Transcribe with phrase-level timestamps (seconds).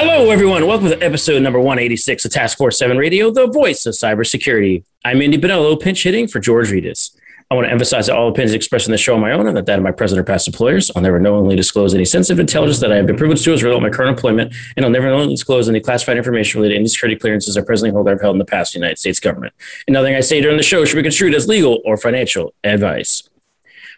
[0.00, 0.64] Hello, everyone.
[0.64, 4.84] Welcome to episode number 186 of Task Force 7 Radio, the voice of cybersecurity.
[5.04, 7.16] I'm Andy Bonillo, pinch hitting for George Rettas.
[7.50, 9.56] I want to emphasize that all opinions expressed in the show are my own and
[9.56, 10.88] that that of my present or past employers.
[10.94, 13.64] I'll never knowingly disclose any sensitive intelligence that I have been privileged to as a
[13.64, 16.78] result of my current employment, and I'll never knowingly disclose any classified information related to
[16.78, 19.52] any security clearances I presently hold or have held in the past United States government.
[19.88, 23.28] And nothing I say during the show should be construed as legal or financial advice.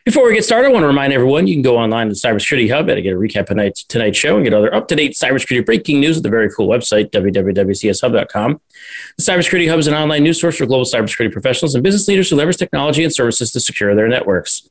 [0.06, 2.18] Before we get started, I want to remind everyone you can go online to the
[2.18, 4.96] Cybersecurity Hub and get a recap of tonight's, tonight's show and get other up to
[4.96, 8.60] date cybersecurity breaking news at the very cool website, www.cshub.com.
[9.18, 12.30] The Cybersecurity Hub is an online news source for global cybersecurity professionals and business leaders
[12.30, 14.70] who leverage technology and services to secure their networks.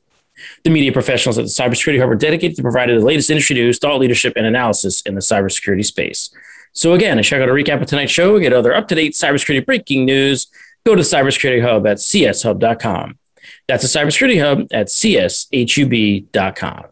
[0.64, 3.78] The media professionals at the Cybersecurity Hub are dedicated to providing the latest industry news,
[3.78, 6.34] thought leadership, and analysis in the cybersecurity space.
[6.72, 9.12] So, again, check out a recap of tonight's show and get other up to date
[9.12, 10.48] cybersecurity breaking news.
[10.84, 13.19] Go to Cybersecurity Hub at cshub.com.
[13.70, 16.84] That's the Cybersecurity Hub at cshub.com.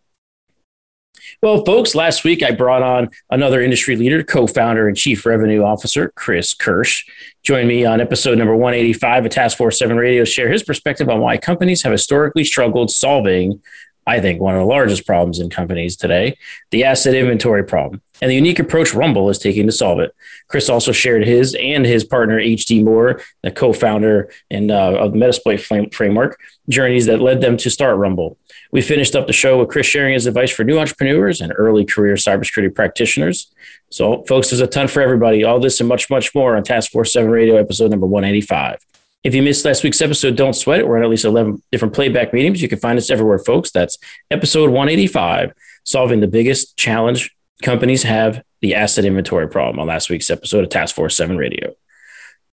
[1.43, 5.65] Well, folks, last week I brought on another industry leader, co founder and chief revenue
[5.65, 7.05] officer, Chris Kirsch.
[7.43, 11.19] Join me on episode number 185 of Task Force 7 Radio, share his perspective on
[11.19, 13.61] why companies have historically struggled solving
[14.09, 16.39] I think, one of the largest problems in companies today
[16.71, 20.15] the asset inventory problem and the unique approach Rumble is taking to solve it.
[20.49, 25.13] Chris also shared his and his partner, HD Moore, the co founder and uh, of
[25.13, 28.39] the Metasploit framework, journeys that led them to start Rumble.
[28.73, 31.85] We finished up the show with Chris sharing his advice for new entrepreneurs and early
[31.85, 33.53] career cybersecurity practitioners.
[33.91, 35.45] So, folks, there's a ton for everybody.
[35.45, 38.85] All this and much, much more on Task Force 7 Radio, episode number 185.
[39.25, 40.87] If you missed last week's episode, don't sweat it.
[40.87, 42.63] We're in at least 11 different playback meetings.
[42.63, 43.71] You can find us everywhere, folks.
[43.73, 43.99] That's
[44.31, 45.53] episode 185,
[45.85, 50.71] solving the biggest challenge companies have the asset inventory problem on last week's episode of
[50.71, 51.75] Task Force 7 Radio.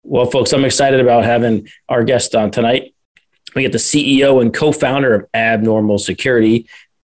[0.03, 2.93] Well, folks, I'm excited about having our guest on tonight.
[3.55, 6.67] We get the CEO and co founder of Abnormal Security,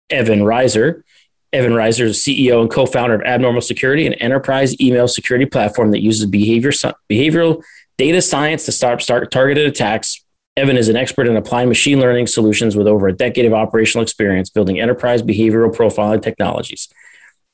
[0.08, 1.02] Evan Reiser.
[1.52, 5.90] Evan Reiser is CEO and co founder of Abnormal Security, an enterprise email security platform
[5.90, 6.70] that uses behavior,
[7.10, 7.62] behavioral
[8.00, 10.24] data science to start, start targeted attacks.
[10.56, 14.02] Evan is an expert in applying machine learning solutions with over a decade of operational
[14.02, 16.88] experience building enterprise behavioral profiling technologies.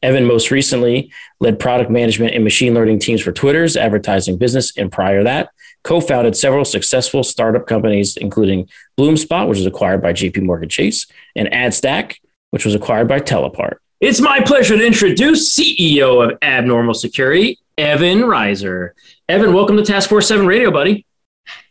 [0.03, 4.93] Evan most recently led product management and machine learning teams for Twitter's advertising business, and
[4.93, 5.51] prior to that,
[5.83, 11.49] co-founded several successful startup companies, including BloomSpot, which was acquired by JP Morgan Chase, and
[11.49, 12.19] AdStack,
[12.53, 13.79] which was acquired by TellApart.
[14.01, 18.93] It's my pleasure to introduce CEO of Abnormal Security, Evan Reiser.
[19.29, 21.05] Evan, welcome to Task Force 7 Radio, buddy.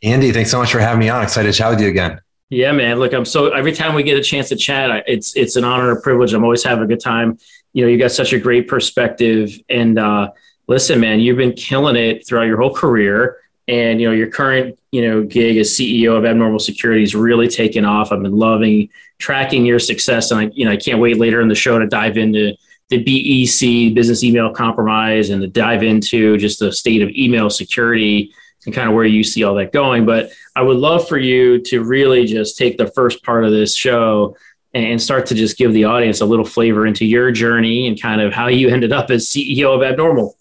[0.03, 1.23] Andy, thanks so much for having me on.
[1.23, 2.21] Excited to chat with you again.
[2.49, 2.99] Yeah, man.
[2.99, 5.89] Look, I'm so every time we get a chance to chat, it's it's an honor
[5.89, 6.31] and a privilege.
[6.33, 7.39] I'm always having a good time.
[7.73, 9.51] You know, you got such a great perspective.
[9.67, 10.29] And uh,
[10.67, 13.37] listen, man, you've been killing it throughout your whole career.
[13.67, 17.47] And you know, your current you know gig as CEO of Abnormal Security is really
[17.47, 18.11] taken off.
[18.11, 21.47] I've been loving tracking your success, and I you know I can't wait later in
[21.47, 22.55] the show to dive into
[22.89, 28.33] the BEC, business email compromise, and to dive into just the state of email security
[28.65, 30.05] and kind of where you see all that going.
[30.05, 33.75] But I would love for you to really just take the first part of this
[33.75, 34.35] show
[34.73, 38.19] and start to just give the audience a little flavor into your journey and kind
[38.19, 40.37] of how you ended up as CEO of Abnormal.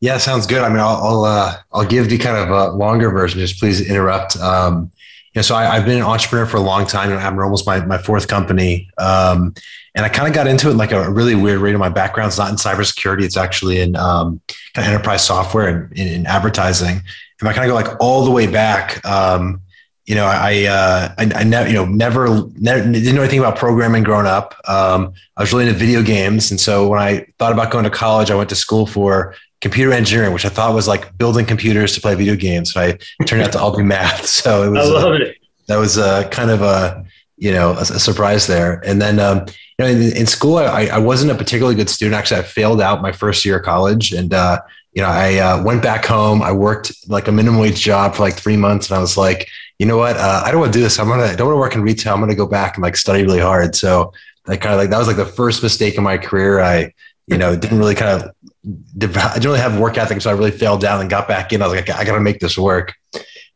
[0.00, 0.62] Yeah, sounds good.
[0.62, 3.38] I mean, I'll I'll, uh, I'll give the kind of a longer version.
[3.38, 4.36] Just please interrupt.
[4.36, 4.90] Um,
[5.36, 7.10] know, so I, have been an entrepreneur for a long time.
[7.10, 8.90] Know, Abnormal's my my fourth company.
[8.98, 9.54] Um,
[9.94, 11.76] and I kind of got into it like a really weird rate.
[11.76, 14.40] My background's not in cybersecurity; it's actually in um,
[14.74, 17.02] kind of enterprise software and in, in, advertising.
[17.40, 19.04] And I kind of go like all the way back.
[19.04, 19.60] Um,
[20.04, 22.26] you know, I uh, I, I never you know never,
[22.58, 24.54] never didn't know anything about programming growing up.
[24.66, 27.90] Um, I was really into video games, and so when I thought about going to
[27.90, 31.94] college, I went to school for computer engineering, which I thought was like building computers
[31.94, 32.74] to play video games.
[32.74, 34.26] But I turned out to all be math.
[34.42, 34.88] So it was.
[34.88, 35.38] I love uh, it.
[35.68, 37.04] That was uh, kind of a
[37.36, 38.82] you know a, a surprise there.
[38.84, 39.46] And then um,
[39.78, 42.14] you know in, in school I, I, wasn't a particularly good student.
[42.14, 44.60] Actually, I failed out my first year of college, and uh,
[44.92, 46.42] you know I uh, went back home.
[46.42, 49.48] I worked like a minimum wage job for like three months, and I was like,
[49.78, 50.16] you know what?
[50.16, 50.98] Uh, I don't want to do this.
[50.98, 52.14] I'm gonna I don't want to work in retail.
[52.14, 53.76] I'm gonna go back and like study really hard.
[53.76, 54.12] So
[54.46, 56.60] I kind of like that was like the first mistake in my career.
[56.60, 56.92] I
[57.32, 58.30] you know didn't really kind of
[58.64, 61.62] I didn't really have work ethic, so I really failed down and got back in.
[61.62, 62.94] I was like, I got to make this work.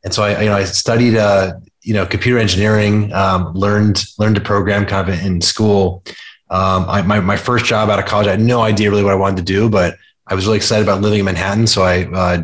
[0.05, 4.35] And so I, you know, I studied, uh, you know, computer engineering, um, learned learned
[4.37, 6.03] to program kind of in school.
[6.51, 9.13] Um, I, my my first job out of college, I had no idea really what
[9.13, 9.97] I wanted to do, but
[10.27, 11.67] I was really excited about living in Manhattan.
[11.67, 12.43] So I, uh,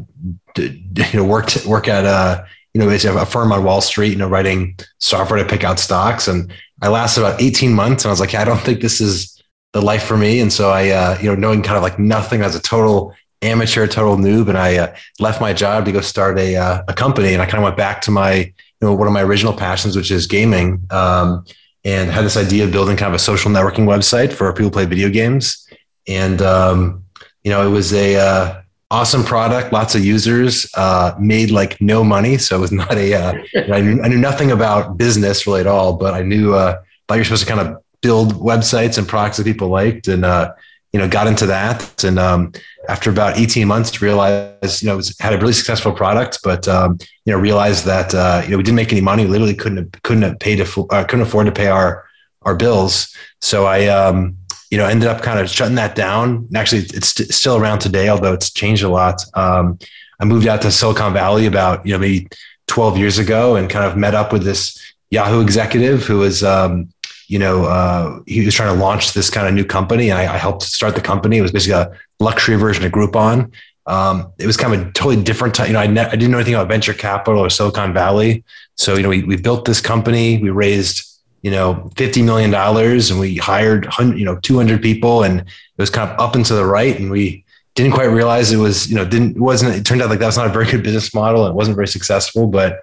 [0.56, 2.44] you know, worked, work at, uh,
[2.74, 5.80] you know, basically a firm on Wall Street, you know, writing software to pick out
[5.80, 6.28] stocks.
[6.28, 9.31] And I lasted about 18 months and I was like, I don't think this is
[9.72, 10.40] the life for me.
[10.40, 13.86] And so I, uh, you know, knowing kind of like nothing as a total amateur,
[13.86, 14.48] total noob.
[14.48, 17.32] And I uh, left my job to go start a, uh, a company.
[17.32, 19.96] And I kind of went back to my, you know, one of my original passions,
[19.96, 20.86] which is gaming.
[20.90, 21.44] Um,
[21.84, 24.70] and had this idea of building kind of a social networking website for people who
[24.70, 25.66] play video games.
[26.06, 27.04] And, um,
[27.42, 32.04] you know, it was a, uh, awesome product, lots of users, uh, made like no
[32.04, 32.36] money.
[32.36, 33.32] So it was not a, uh,
[33.72, 37.14] I, knew, I knew nothing about business really at all, but I knew, uh, thought
[37.16, 40.52] you're supposed to kind of build websites and products that people liked and, uh,
[40.92, 42.04] you know, got into that.
[42.04, 42.52] And, um,
[42.88, 46.98] after about 18 months realized, you know, was, had a really successful product, but, um,
[47.24, 49.24] you know, realized that, uh, you know, we didn't make any money.
[49.24, 52.04] We literally couldn't, have, couldn't have paid, uh, couldn't afford to pay our,
[52.42, 53.14] our bills.
[53.40, 54.36] So I, um,
[54.70, 56.46] you know, ended up kind of shutting that down.
[56.48, 59.22] And actually, it's st- still around today, although it's changed a lot.
[59.34, 59.78] Um,
[60.20, 62.28] I moved out to Silicon Valley about, you know, maybe
[62.68, 66.91] 12 years ago and kind of met up with this Yahoo executive who was, um,
[67.32, 70.10] you know, uh, he was trying to launch this kind of new company.
[70.10, 71.38] And I, I, helped start the company.
[71.38, 71.90] It was basically a
[72.20, 73.50] luxury version of Groupon.
[73.86, 75.68] Um, it was kind of a totally different time.
[75.68, 78.44] You know, I, ne- I didn't know anything about venture capital or Silicon Valley.
[78.76, 81.08] So, you know, we, we built this company, we raised
[81.40, 85.46] you know, $50 million and we hired, you know, 200 people and it
[85.76, 86.96] was kind of up and to the right.
[87.00, 87.44] And we
[87.74, 90.26] didn't quite realize it was, you know, didn't, it wasn't, it turned out like that
[90.26, 91.46] was not a very good business model.
[91.46, 92.80] It wasn't very successful, but,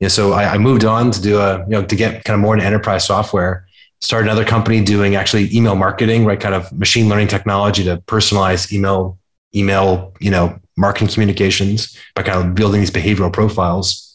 [0.00, 2.34] you know, so I, I moved on to do a, you know, to get kind
[2.34, 3.66] of more into enterprise software,
[4.00, 6.40] started another company doing actually email marketing, right?
[6.40, 9.18] Kind of machine learning technology to personalize email,
[9.54, 14.10] email, you know, marketing communications by kind of building these behavioral profiles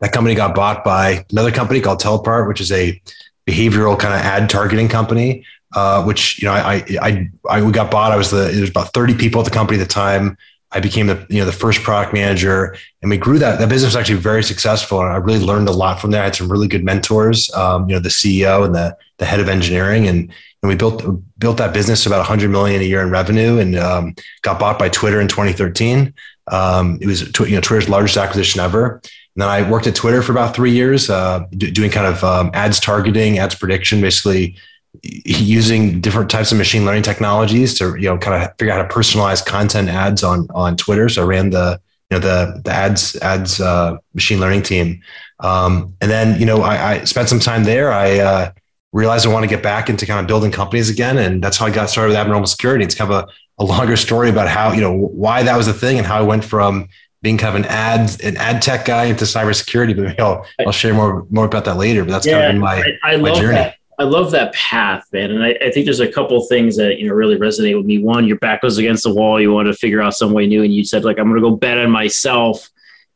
[0.00, 3.00] that company got bought by another company called TellApart, which is a
[3.46, 5.44] behavioral kind of ad targeting company.
[5.74, 8.10] Uh, which you know, I, I, I, we got bought.
[8.10, 10.38] I was the there was about thirty people at the company at the time.
[10.70, 13.58] I became the you know the first product manager, and we grew that.
[13.58, 16.20] That business was actually very successful, and I really learned a lot from there.
[16.20, 17.50] I had some really good mentors.
[17.54, 20.30] Um, you know, the CEO and the the head of engineering, and
[20.62, 21.04] and we built
[21.38, 24.90] built that business about 100 million a year in revenue, and um, got bought by
[24.90, 26.12] Twitter in 2013.
[26.48, 29.00] Um, it was you know Twitter's largest acquisition ever,
[29.38, 32.50] and then I worked at Twitter for about three years, uh, doing kind of um,
[32.52, 34.56] ads targeting, ads prediction, basically
[35.02, 38.88] using different types of machine learning technologies to you know kind of figure out how
[38.88, 41.08] to personalize content ads on on Twitter.
[41.08, 41.80] So I ran the
[42.10, 45.00] you know the the ads ads uh, machine learning team,
[45.40, 47.92] um, and then you know I, I, spent some time there.
[47.92, 48.52] I uh,
[48.92, 51.66] realized I want to get back into kind of building companies again, and that's how
[51.66, 52.84] I got started with Abnormal Security.
[52.84, 55.74] It's kind of a, a longer story about how you know why that was a
[55.74, 56.88] thing and how I went from
[57.20, 59.94] being kind of an ad an ad tech guy into cybersecurity.
[59.94, 62.04] But maybe I'll I'll share more more about that later.
[62.04, 63.56] But that's yeah, kind of been my I, I my journey.
[63.56, 63.77] That.
[63.98, 65.32] I love that path, man.
[65.32, 67.98] And I, I, think there's a couple things that you know really resonate with me.
[67.98, 69.40] One, your back was against the wall.
[69.40, 71.48] You wanted to figure out some way new, and you said like I'm going to
[71.48, 72.70] go bet on myself,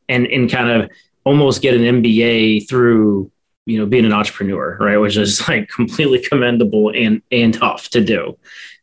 [0.09, 0.91] and and kind of
[1.23, 3.31] almost get an MBA through
[3.65, 4.97] you know being an entrepreneur, right?
[4.97, 8.37] Which is like completely commendable and and tough to do.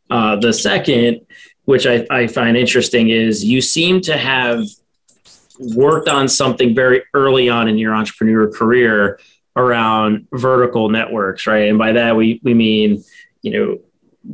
[0.09, 1.21] Uh, the second,
[1.67, 4.65] which I, I find interesting, is you seem to have
[5.59, 9.21] worked on something very early on in your entrepreneur career
[9.57, 11.69] around vertical networks, right?
[11.69, 13.03] And by that we we mean,
[13.43, 13.79] you know,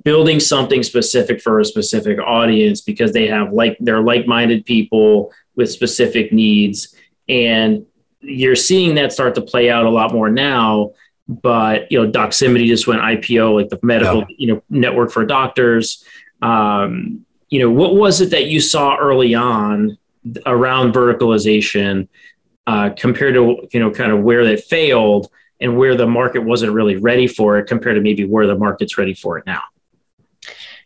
[0.02, 5.70] building something specific for a specific audience because they have like they're like-minded people with
[5.70, 6.94] specific needs
[7.28, 7.86] and
[8.20, 10.90] you're seeing that start to play out a lot more now
[11.28, 14.36] but you know doximity just went ipo like the medical yeah.
[14.38, 16.04] you know network for doctors
[16.42, 19.96] um, you know what was it that you saw early on
[20.46, 22.08] around verticalization
[22.66, 25.28] uh, compared to you know kind of where they failed
[25.60, 28.98] and where the market wasn't really ready for it compared to maybe where the market's
[28.98, 29.62] ready for it now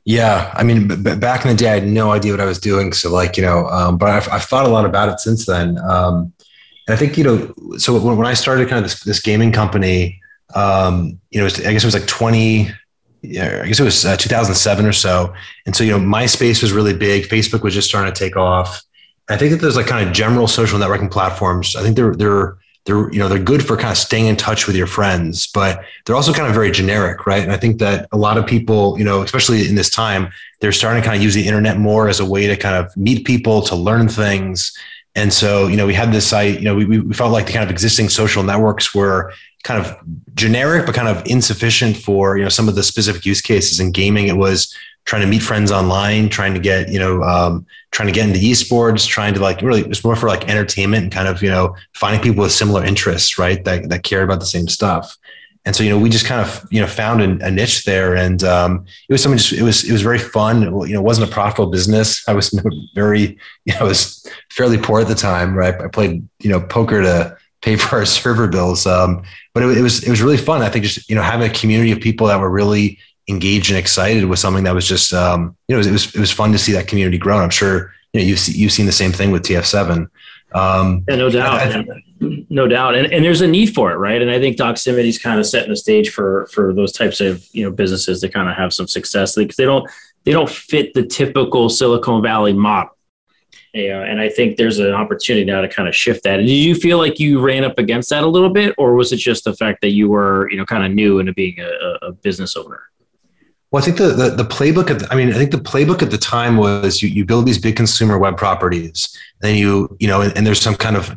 [0.04, 2.58] yeah i mean b- back in the day i had no idea what i was
[2.58, 5.46] doing so like you know um, but I've, I've, thought a lot about it since
[5.46, 6.32] then um,
[6.87, 9.52] and i think you know so when, when i started kind of this, this gaming
[9.52, 10.20] company
[10.54, 12.70] um, you know i guess it was like 20
[13.22, 15.34] yeah, I guess it was uh, 2007 or so.
[15.66, 17.25] And so, you know, MySpace was really big.
[17.25, 18.82] Facebook was just starting to take off.
[19.30, 21.76] I think that there's like kind of general social networking platforms.
[21.76, 24.66] I think they're they're they're you know they're good for kind of staying in touch
[24.66, 27.42] with your friends, but they're also kind of very generic, right?
[27.42, 30.72] And I think that a lot of people, you know, especially in this time, they're
[30.72, 33.25] starting to kind of use the internet more as a way to kind of meet
[33.25, 34.76] people, to learn things.
[35.14, 37.52] And so, you know, we had this site, you know, we, we felt like the
[37.52, 39.32] kind of existing social networks were
[39.64, 39.96] kind of
[40.34, 43.90] generic, but kind of insufficient for, you know, some of the specific use cases in
[43.90, 44.28] gaming.
[44.28, 48.12] It was trying to meet friends online, trying to get, you know, um, trying to
[48.12, 51.42] get into esports, trying to like really, it's more for like entertainment and kind of,
[51.42, 53.64] you know, finding people with similar interests, right?
[53.64, 55.16] That, that care about the same stuff.
[55.64, 58.16] And so, you know, we just kind of, you know, found a, a niche there
[58.16, 60.62] and um, it was something just, it was, it was very fun.
[60.62, 62.26] It, you know, it wasn't a profitable business.
[62.28, 62.50] I was
[62.95, 65.75] very, you know, I was fairly poor at the time, right?
[65.75, 68.87] I played, you know, poker to pay for our server bills.
[68.87, 70.62] Um, but it, it was, it was really fun.
[70.62, 72.99] I think just, you know, having a community of people that were really
[73.30, 76.14] engaged and excited with something that was just, um, you know, it was, it was,
[76.14, 77.37] it was fun to see that community grow.
[77.37, 80.08] And I'm sure, you know, you've, you've seen the same thing with TF7.
[80.52, 81.84] Um, yeah, no doubt, I, I,
[82.50, 84.20] no doubt, and and there's a need for it, right?
[84.20, 87.46] And I think Doximity is kind of setting the stage for for those types of
[87.52, 89.88] you know businesses to kind of have some success because they don't
[90.25, 92.96] they don't fit the typical Silicon Valley model.
[93.72, 96.38] Yeah, and I think there's an opportunity now to kind of shift that.
[96.38, 99.18] Did you feel like you ran up against that a little bit, or was it
[99.18, 102.12] just the fact that you were, you know, kind of new into being a, a
[102.12, 102.89] business owner?
[103.70, 106.10] Well, I think the, the, the playbook the, I mean, I think the playbook at
[106.10, 110.22] the time was you, you build these big consumer web properties, then you, you know,
[110.22, 111.16] and, and, there's some kind of,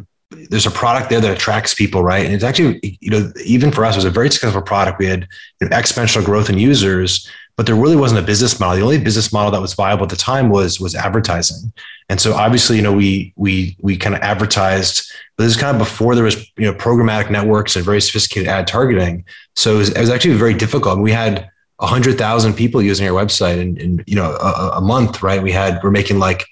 [0.49, 2.25] there's a product there that attracts people, right?
[2.25, 4.99] And it's actually, you know, even for us, it was a very successful product.
[4.99, 5.27] We had
[5.61, 8.77] you know, exponential growth in users, but there really wasn't a business model.
[8.77, 11.73] The only business model that was viable at the time was, was advertising.
[12.09, 15.75] And so obviously, you know, we, we, we kind of advertised, but this is kind
[15.75, 19.25] of before there was, you know, programmatic networks and very sophisticated ad targeting.
[19.55, 20.99] So it was, it was actually very difficult.
[20.99, 21.49] We had,
[21.79, 25.41] hundred thousand people using our website in, in you know a, a, month, right?
[25.41, 26.45] We had we're making like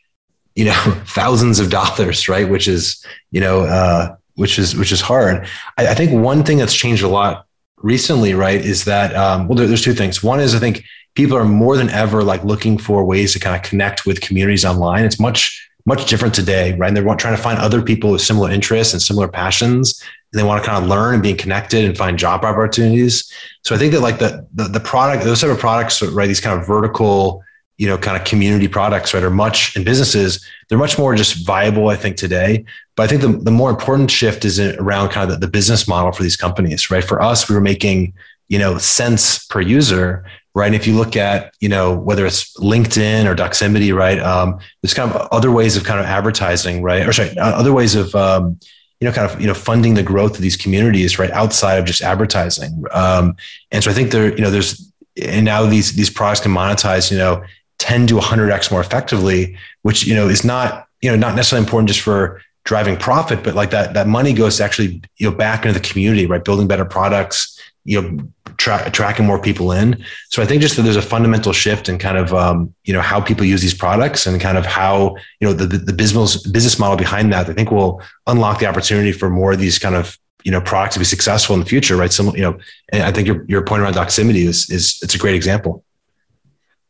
[0.56, 0.74] you know
[1.06, 2.50] thousands of dollars, right?
[2.50, 5.48] Which is you know uh, which is which is hard.
[5.78, 7.46] I, I, think one thing that's changed a lot
[7.78, 10.24] recently, right, is that um, well, there, there's two things.
[10.24, 10.84] One is I think
[11.16, 14.66] people are more than ever like looking for ways to kind of connect with communities
[14.66, 15.06] online.
[15.06, 16.88] It's much much different today, right?
[16.88, 20.02] And they're trying to find other people with similar interests and similar passions
[20.32, 23.32] and they want to kind of learn and being connected and find job opportunities.
[23.64, 26.28] So I think that like the, the, the product, those type of products, right?
[26.28, 27.44] These kind of vertical,
[27.78, 29.24] you know, kind of community products, right?
[29.24, 32.64] Are much in businesses, they're much more just viable, I think today.
[32.96, 35.88] But I think the, the more important shift is around kind of the, the business
[35.88, 37.04] model for these companies, right?
[37.04, 38.14] For us, we were making,
[38.48, 40.68] you know, cents per user, right?
[40.68, 44.20] And if you look at, you know, whether it's LinkedIn or Doximity, right?
[44.20, 47.06] Um, there's kind of other ways of kind of advertising, right?
[47.06, 48.60] Or sorry, other ways of, um,
[49.02, 51.86] you know, kind of, you know, funding the growth of these communities right outside of
[51.86, 52.84] just advertising.
[52.92, 53.36] Um,
[53.72, 54.92] and so I think there, you know, there's,
[55.22, 57.44] and now these, these products can monetize, you know,
[57.80, 61.90] 10 to 100x more effectively, which, you know, is not, you know, not necessarily important
[61.90, 65.78] just for driving profit, but like that, that money goes actually, you know, back into
[65.78, 66.46] the community, right?
[66.46, 68.20] Building better products, you know,
[68.58, 70.04] tra- tracking more people in.
[70.30, 73.02] So I think just that there's a fundamental shift in kind of um, you know
[73.02, 76.48] how people use these products and kind of how you know the, the, the business
[76.48, 77.50] business model behind that.
[77.50, 80.96] I think will unlock the opportunity for more of these kind of you know products
[80.96, 82.12] to be successful in the future, right?
[82.12, 82.60] Some you know,
[82.92, 85.84] and I think your your point around Doximity is is it's a great example.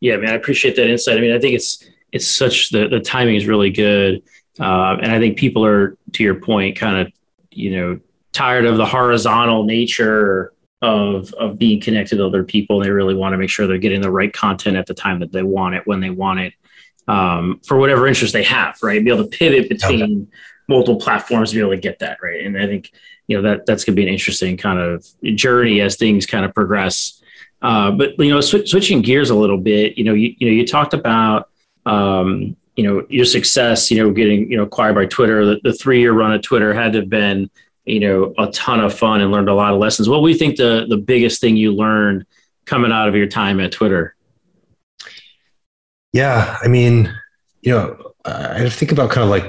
[0.02, 1.18] Yeah, I mean, I appreciate that insight.
[1.18, 4.24] I mean, I think it's it's such the the timing is really good,
[4.60, 7.14] uh, and I think people are to your point, kind of
[7.52, 8.00] you know
[8.34, 12.80] tired of the horizontal nature of of being connected to other people.
[12.80, 15.32] They really want to make sure they're getting the right content at the time that
[15.32, 16.54] they want it when they want it
[17.08, 18.78] um, for whatever interest they have.
[18.82, 20.32] Right, be able to pivot between okay.
[20.68, 22.46] multiple platforms to be able to get that right.
[22.46, 22.92] And I think
[23.28, 26.46] you know that that's going to be an interesting kind of journey as things kind
[26.46, 27.22] of progress.
[27.62, 30.54] Uh, but you know, sw- switching gears a little bit, you know, you, you know,
[30.54, 31.50] you talked about
[31.86, 35.46] um, you know your success, you know, getting you know acquired by Twitter.
[35.46, 37.52] The, the three year run of Twitter had to have been
[37.92, 40.08] you know a ton of fun and learned a lot of lessons.
[40.08, 42.26] What we think the the biggest thing you learned
[42.66, 44.16] coming out of your time at Twitter?
[46.14, 47.14] Yeah, I mean,
[47.62, 49.44] you know, I have to think about kind of like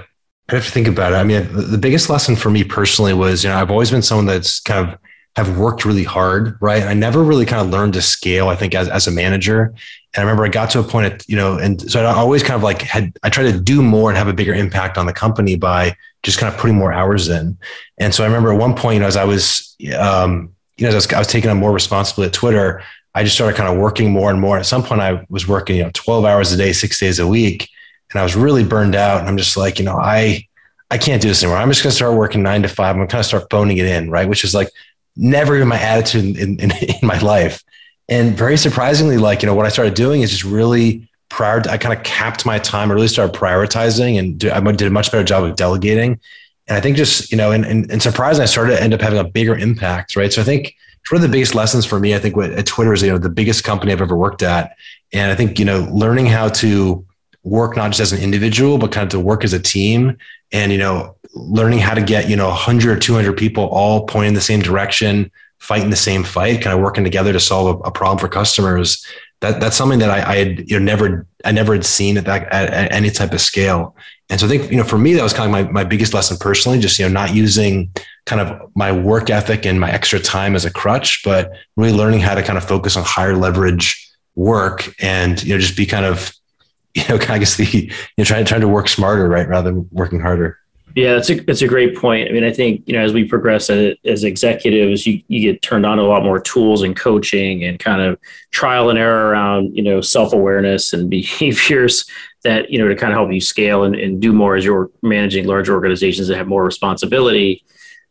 [0.49, 1.17] I have to think about it.
[1.17, 4.27] I mean, the biggest lesson for me personally was, you know, I've always been someone
[4.27, 4.99] that's kind of
[5.37, 6.83] have worked really hard, right?
[6.83, 9.73] I never really kind of learned to scale, I think, as, as a manager.
[10.14, 12.42] And I remember I got to a point at, you know, and so I always
[12.42, 15.07] kind of like had, I tried to do more and have a bigger impact on
[15.07, 17.57] the company by just kind of putting more hours in.
[17.99, 20.88] And so I remember at one point, you know, as I was, um, you know,
[20.88, 22.83] as I was, I was taking on more responsibility at Twitter,
[23.14, 24.59] I just started kind of working more and more.
[24.59, 27.26] At some point, I was working, you know, 12 hours a day, six days a
[27.26, 27.69] week.
[28.11, 29.21] And I was really burned out.
[29.21, 30.47] And I'm just like, you know, I,
[30.90, 31.59] I can't do this anymore.
[31.59, 32.90] I'm just going to start working nine to five.
[32.90, 34.28] I'm going to kind of start phoning it in, right?
[34.28, 34.69] Which is like
[35.16, 37.62] never been my attitude in, in, in my life.
[38.09, 41.79] And very surprisingly, like, you know, what I started doing is just really prior, I
[41.79, 42.91] kind of capped my time.
[42.91, 46.21] I really started prioritizing and I did a much better job of delegating.
[46.69, 49.01] And I think just, you know, and, and, and surprisingly, I started to end up
[49.01, 50.33] having a bigger impact, right?
[50.33, 50.75] So I think
[51.11, 53.29] one of the biggest lessons for me, I think at Twitter is, you know, the
[53.29, 54.77] biggest company I've ever worked at.
[55.13, 57.05] And I think, you know, learning how to
[57.43, 60.17] work not just as an individual, but kind of to work as a team
[60.53, 64.35] and, you know, learning how to get, you know, 100 or 200 people all pointing
[64.35, 65.31] the same direction,
[65.62, 69.07] fighting the same fight, kind of working together to solve a, a problem for customers
[69.42, 72.25] that that's something that I, I had you know never I never had seen at
[72.25, 73.95] that at, at, any type of scale.
[74.31, 76.14] And so I think you know for me that was kind of my my biggest
[76.14, 77.92] lesson personally, just you know not using
[78.25, 82.21] kind of my work ethic and my extra time as a crutch, but really learning
[82.21, 86.07] how to kind of focus on higher leverage work and you know just be kind
[86.07, 86.33] of
[86.95, 89.73] you know kind of guess the you know trying trying to work smarter right rather
[89.73, 90.59] than working harder.
[90.95, 92.29] Yeah, that's a that's a great point.
[92.29, 95.63] I mean, I think you know as we progress as, as, executives, you you get
[95.63, 98.19] turned on to a lot more tools and coaching and kind of
[98.51, 102.05] trial and error around you know self awareness and behaviors
[102.45, 104.91] that you know to kind of help you scale and, and do more as you're
[105.03, 107.65] managing large organizations that have more responsibility.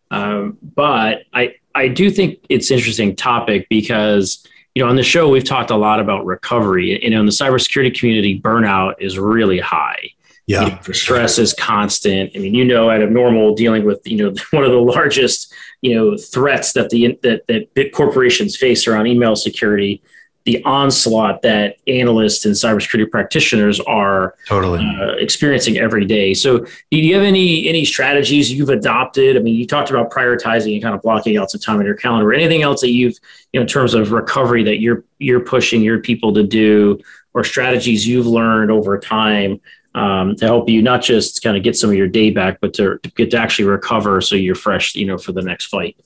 [0.09, 5.29] Um, but I I do think it's interesting topic because you know on the show
[5.29, 6.97] we've talked a lot about recovery.
[7.07, 10.13] Know, in the cybersecurity community, burnout is really high
[10.51, 12.31] yeah, you know, stress is constant.
[12.35, 15.95] I mean, you know, at Abnormal dealing with you know one of the largest you
[15.95, 20.01] know threats that the that that big corporations face around email security,
[20.45, 26.33] the onslaught that analysts and cybersecurity practitioners are totally uh, experiencing every day.
[26.33, 29.37] So, do you have any any strategies you've adopted?
[29.37, 31.95] I mean, you talked about prioritizing and kind of blocking out some time in your
[31.95, 32.33] calendar.
[32.33, 33.17] Anything else that you've
[33.53, 36.99] you know in terms of recovery that you're you're pushing your people to do,
[37.33, 39.61] or strategies you've learned over time
[39.93, 42.73] um, to help you not just kind of get some of your day back, but
[42.75, 45.97] to, to, get to actually recover so you're fresh, you know, for the next fight.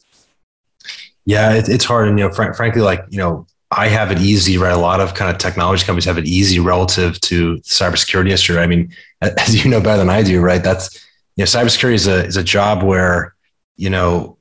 [1.25, 2.07] Yeah, it, it's hard.
[2.07, 4.73] And, you know, fr- frankly, like, you know, I have it easy, right?
[4.73, 8.57] A lot of kind of technology companies have it easy relative to cybersecurity industry.
[8.57, 10.63] I mean, as you know better than I do, right?
[10.63, 10.95] That's,
[11.35, 13.35] you know, cybersecurity is a, is a job where,
[13.75, 14.37] you know,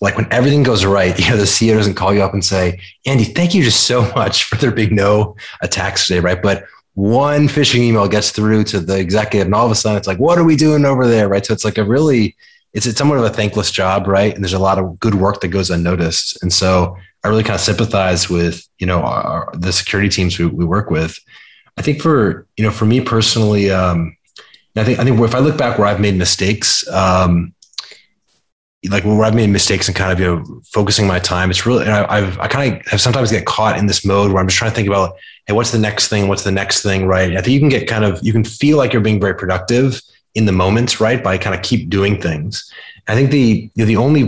[0.00, 2.80] like when everything goes right, you know, the CEO doesn't call you up and say,
[3.06, 6.42] Andy, thank you just so much for there being no attacks today, right?
[6.42, 10.06] But one phishing email gets through to the executive and all of a sudden it's
[10.06, 11.28] like what are we doing over there?
[11.28, 11.44] Right?
[11.44, 12.36] So it's like a really
[12.72, 14.34] it's, it's somewhat of a thankless job right?
[14.34, 16.42] And there's a lot of good work that goes unnoticed.
[16.42, 20.46] And so i really kind of sympathize with you know our, the security teams we,
[20.46, 21.18] we work with.
[21.76, 24.16] I think for you know for me personally um
[24.76, 27.54] i think i think if i look back where i've made mistakes um
[28.88, 31.86] like where I've made mistakes and kind of you know focusing my time, it's really
[31.86, 34.58] I, have I kind of have sometimes get caught in this mode where I'm just
[34.58, 37.36] trying to think about hey what's the next thing what's the next thing right?
[37.36, 40.00] I think you can get kind of you can feel like you're being very productive
[40.34, 42.70] in the moments, right by kind of keep doing things.
[43.08, 44.20] I think the you know, the only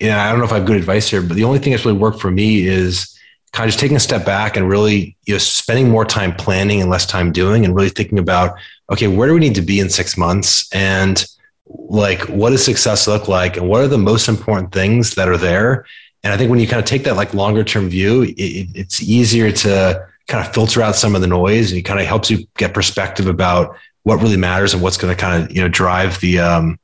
[0.00, 1.72] you know, I don't know if I have good advice here, but the only thing
[1.72, 3.14] that's really worked for me is
[3.52, 6.80] kind of just taking a step back and really you know spending more time planning
[6.80, 8.56] and less time doing and really thinking about
[8.92, 10.68] okay where do we need to be in six months?
[10.72, 11.24] And
[11.66, 13.56] like what does success look like?
[13.56, 15.84] And what are the most important things that are there?
[16.22, 19.02] And i think when you kind of take that like longer term view it, it's
[19.02, 22.30] easier to kind of filter out some of the noise and it kind of helps
[22.30, 25.68] you get perspective about what really matters and what's going to kind of you know
[25.68, 26.78] drive the um,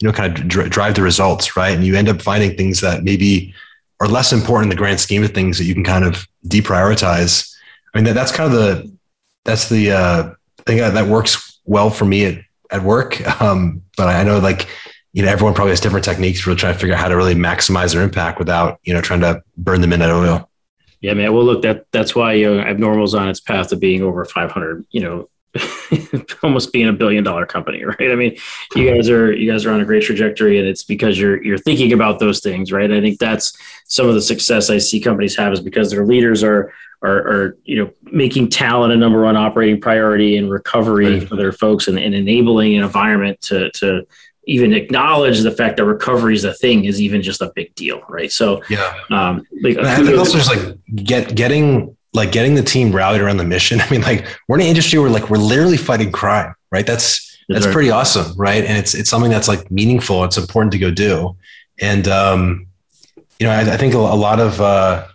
[0.00, 2.80] you know kind of dr- drive the results right and you end up finding things
[2.80, 3.54] that maybe
[4.00, 7.54] are less important in the grand scheme of things that you can kind of deprioritize
[7.94, 8.92] i mean that, that's kind of the
[9.44, 10.30] that's the uh,
[10.66, 13.20] thing that works well for me at at work.
[13.40, 14.68] Um, but I know like,
[15.12, 17.34] you know, everyone probably has different techniques for trying to figure out how to really
[17.34, 20.49] maximize their impact without, you know, trying to burn the midnight oil.
[21.00, 21.32] Yeah, man.
[21.32, 24.86] Well, look, that that's why you know, Abnormal's on its path to being over 500.
[24.90, 25.28] You know,
[26.42, 28.10] almost being a billion dollar company, right?
[28.10, 28.36] I mean,
[28.74, 31.58] you guys are you guys are on a great trajectory, and it's because you're you're
[31.58, 32.90] thinking about those things, right?
[32.90, 36.42] I think that's some of the success I see companies have is because their leaders
[36.44, 41.28] are are, are you know making talent a number one operating priority and recovery right.
[41.28, 44.06] for their folks and, and enabling an environment to to
[44.50, 48.02] even acknowledge the fact that recovery is a thing is even just a big deal,
[48.08, 48.32] right?
[48.32, 52.90] So yeah, um, like, I think also just like get getting like getting the team
[52.90, 53.80] rallied around the mission.
[53.84, 56.84] I mean, like we're in an industry where like we're literally fighting crime, right?
[56.84, 57.72] That's that's right.
[57.72, 58.64] pretty awesome, right?
[58.64, 60.24] And it's it's something that's like meaningful.
[60.24, 61.36] It's important to go do,
[61.80, 62.66] and um,
[63.38, 65.06] you know, I, I think a, a lot of uh,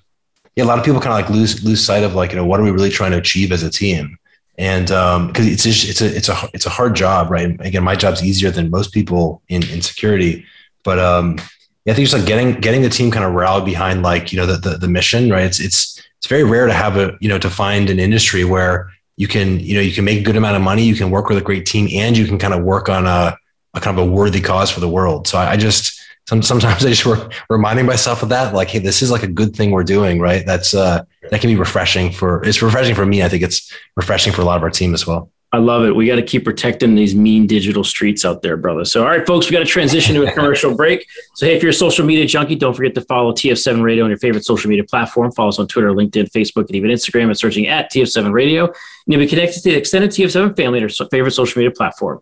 [0.56, 2.46] yeah, a lot of people kind of like lose lose sight of like you know
[2.46, 4.18] what are we really trying to achieve as a team,
[4.58, 7.60] and um, because it's just, it's a it's a it's a hard job, right?
[7.60, 10.46] Again, my job's easier than most people in in security,
[10.84, 11.38] but um,
[11.86, 14.40] yeah, I think just like getting getting the team kind of rallied behind like you
[14.40, 15.44] know the, the the mission, right?
[15.44, 18.92] It's it's it's very rare to have a you know to find an industry where
[19.18, 21.28] you can you know you can make a good amount of money, you can work
[21.28, 23.38] with a great team, and you can kind of work on a,
[23.74, 25.28] a kind of a worthy cause for the world.
[25.28, 29.02] So I, I just sometimes I just re- reminding myself of that, like, hey, this
[29.02, 30.46] is like a good thing we're doing, right?
[30.46, 32.44] That's uh, that can be refreshing for.
[32.44, 33.24] It's refreshing for me.
[33.24, 35.30] I think it's refreshing for a lot of our team as well.
[35.56, 35.96] I love it.
[35.96, 38.84] We got to keep protecting these mean digital streets out there, brother.
[38.84, 41.08] So, all right, folks, we got to transition to a commercial break.
[41.36, 44.10] So, hey, if you're a social media junkie, don't forget to follow TF7 Radio on
[44.10, 45.32] your favorite social media platform.
[45.32, 48.66] Follow us on Twitter, LinkedIn, Facebook, and even Instagram by searching at TF7 Radio.
[48.66, 48.74] And
[49.08, 52.22] you'll be connected to the extended TF7 family and your favorite social media platform.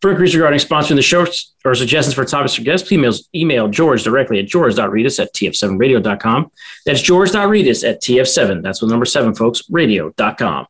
[0.00, 1.26] For inquiries regarding sponsoring the show
[1.64, 6.50] or suggestions for topics or guests, please email George directly at george.rettas at tf7radio.com.
[6.86, 8.62] That's george.rettas at tf7.
[8.62, 10.66] That's with number seven, folks, radio.com.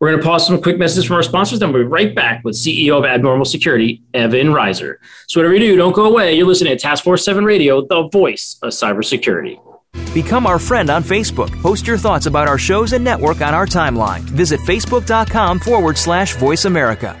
[0.00, 2.42] We're going to pause some quick messages from our sponsors, then we'll be right back
[2.42, 4.94] with CEO of Abnormal Security, Evan Reiser.
[5.28, 6.32] So whatever you do, don't go away.
[6.32, 9.60] You're listening to Task Force 7 Radio, the voice of cybersecurity.
[10.14, 11.50] Become our friend on Facebook.
[11.60, 14.20] Post your thoughts about our shows and network on our timeline.
[14.20, 17.20] Visit facebook.com forward slash voice America.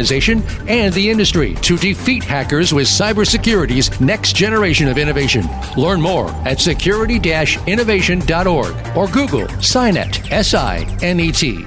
[0.67, 5.45] and the industry to defeat hackers with cybersecurity's next generation of innovation.
[5.77, 7.19] Learn more at security
[7.67, 11.65] innovation.org or Google SINET, S I N E T.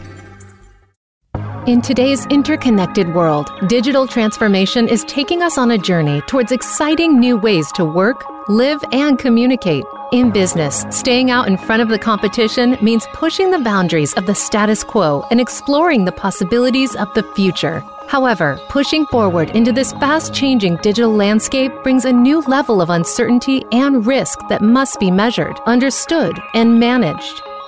[1.67, 7.39] In today's interconnected world, digital transformation is taking us on a journey towards exciting new
[7.39, 9.85] ways to work, live, and communicate.
[10.13, 14.35] In business, staying out in front of the competition means pushing the boundaries of the
[14.35, 17.83] status quo and exploring the possibilities of the future.
[18.09, 23.65] However, pushing forward into this fast changing digital landscape brings a new level of uncertainty
[23.73, 27.43] and risk that must be measured, understood, and managed.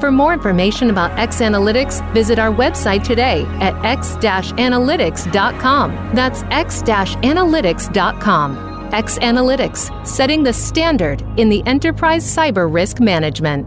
[0.00, 6.10] For more information about X Analytics, visit our website today at x-analytics.com.
[6.14, 8.68] That's x-analytics.com.
[8.92, 13.66] X Analytics, setting the standard in the enterprise cyber risk management.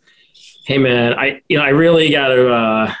[0.71, 2.93] hey man, I you know I really got to uh,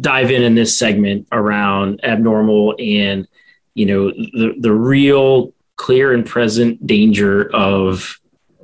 [0.00, 3.26] dive in in this segment around abnormal and
[3.74, 8.16] you know the the real clear and present danger of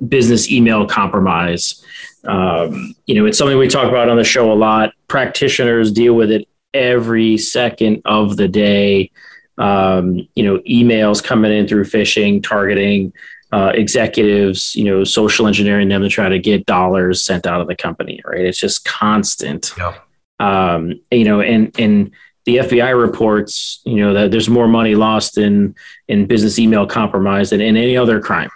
[0.07, 1.83] business email compromise.
[2.23, 4.93] Um, you know, it's something we talk about on the show a lot.
[5.09, 9.11] Practitioners deal with it every second of the day.
[9.57, 13.11] Um, you know, emails coming in through phishing, targeting,
[13.51, 17.67] uh, executives, you know, social engineering them to try to get dollars sent out of
[17.67, 18.41] the company, right?
[18.41, 19.73] It's just constant.
[19.77, 19.95] Yeah.
[20.39, 22.11] Um, you know, and and
[22.45, 25.75] the FBI reports, you know, that there's more money lost in
[26.07, 28.49] in business email compromise than in any other crime,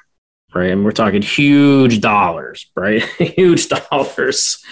[0.53, 0.71] right?
[0.71, 3.01] And we're talking huge dollars, right?
[3.17, 4.63] huge dollars,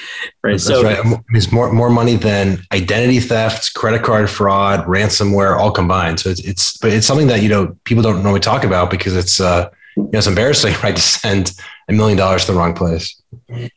[0.44, 0.52] right?
[0.52, 1.22] That's so right.
[1.30, 6.20] It's more more money than identity theft, credit card fraud, ransomware, all combined.
[6.20, 9.16] So it's it's but it's something that you know people don't normally talk about because
[9.16, 9.70] it's uh
[10.06, 11.54] you know, it's embarrassing, right, to send
[11.90, 13.22] a million dollars to the wrong place.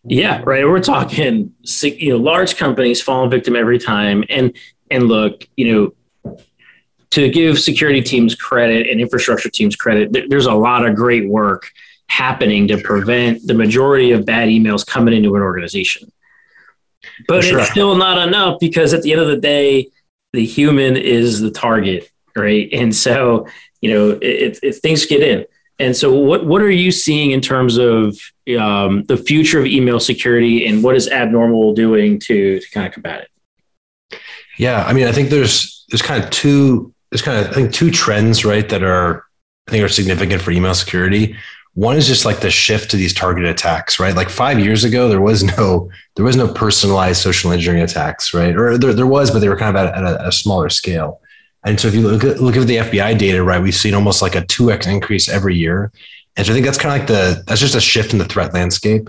[0.05, 0.67] Yeah, right.
[0.67, 4.25] We're talking, you know, large companies falling victim every time.
[4.29, 4.57] And
[4.91, 6.35] and look, you know,
[7.11, 11.71] to give security teams credit and infrastructure teams credit, there's a lot of great work
[12.09, 16.13] happening to prevent the majority of bad emails coming into an organization.
[17.27, 17.61] But sure.
[17.61, 19.89] it's still not enough because at the end of the day,
[20.33, 22.69] the human is the target, right?
[22.73, 23.47] And so
[23.83, 25.45] you know, if, if things get in.
[25.83, 28.17] And so, what what are you seeing in terms of
[28.57, 32.93] um, the future of email security, and what is Abnormal doing to to kind of
[32.93, 34.19] combat it?
[34.59, 37.73] Yeah, I mean, I think there's there's kind of two there's kind of I think
[37.73, 39.25] two trends right that are
[39.67, 41.35] I think are significant for email security.
[41.75, 44.15] One is just like the shift to these targeted attacks, right?
[44.15, 48.55] Like five years ago, there was no there was no personalized social engineering attacks, right?
[48.55, 51.21] Or there, there was, but they were kind of at, at a, a smaller scale.
[51.65, 54.21] And so if you look at, look at the FBI data, right, we've seen almost
[54.21, 55.93] like a 2x increase every year.
[56.37, 58.25] And so I think that's kind of like the, that's just a shift in the
[58.25, 59.09] threat landscape.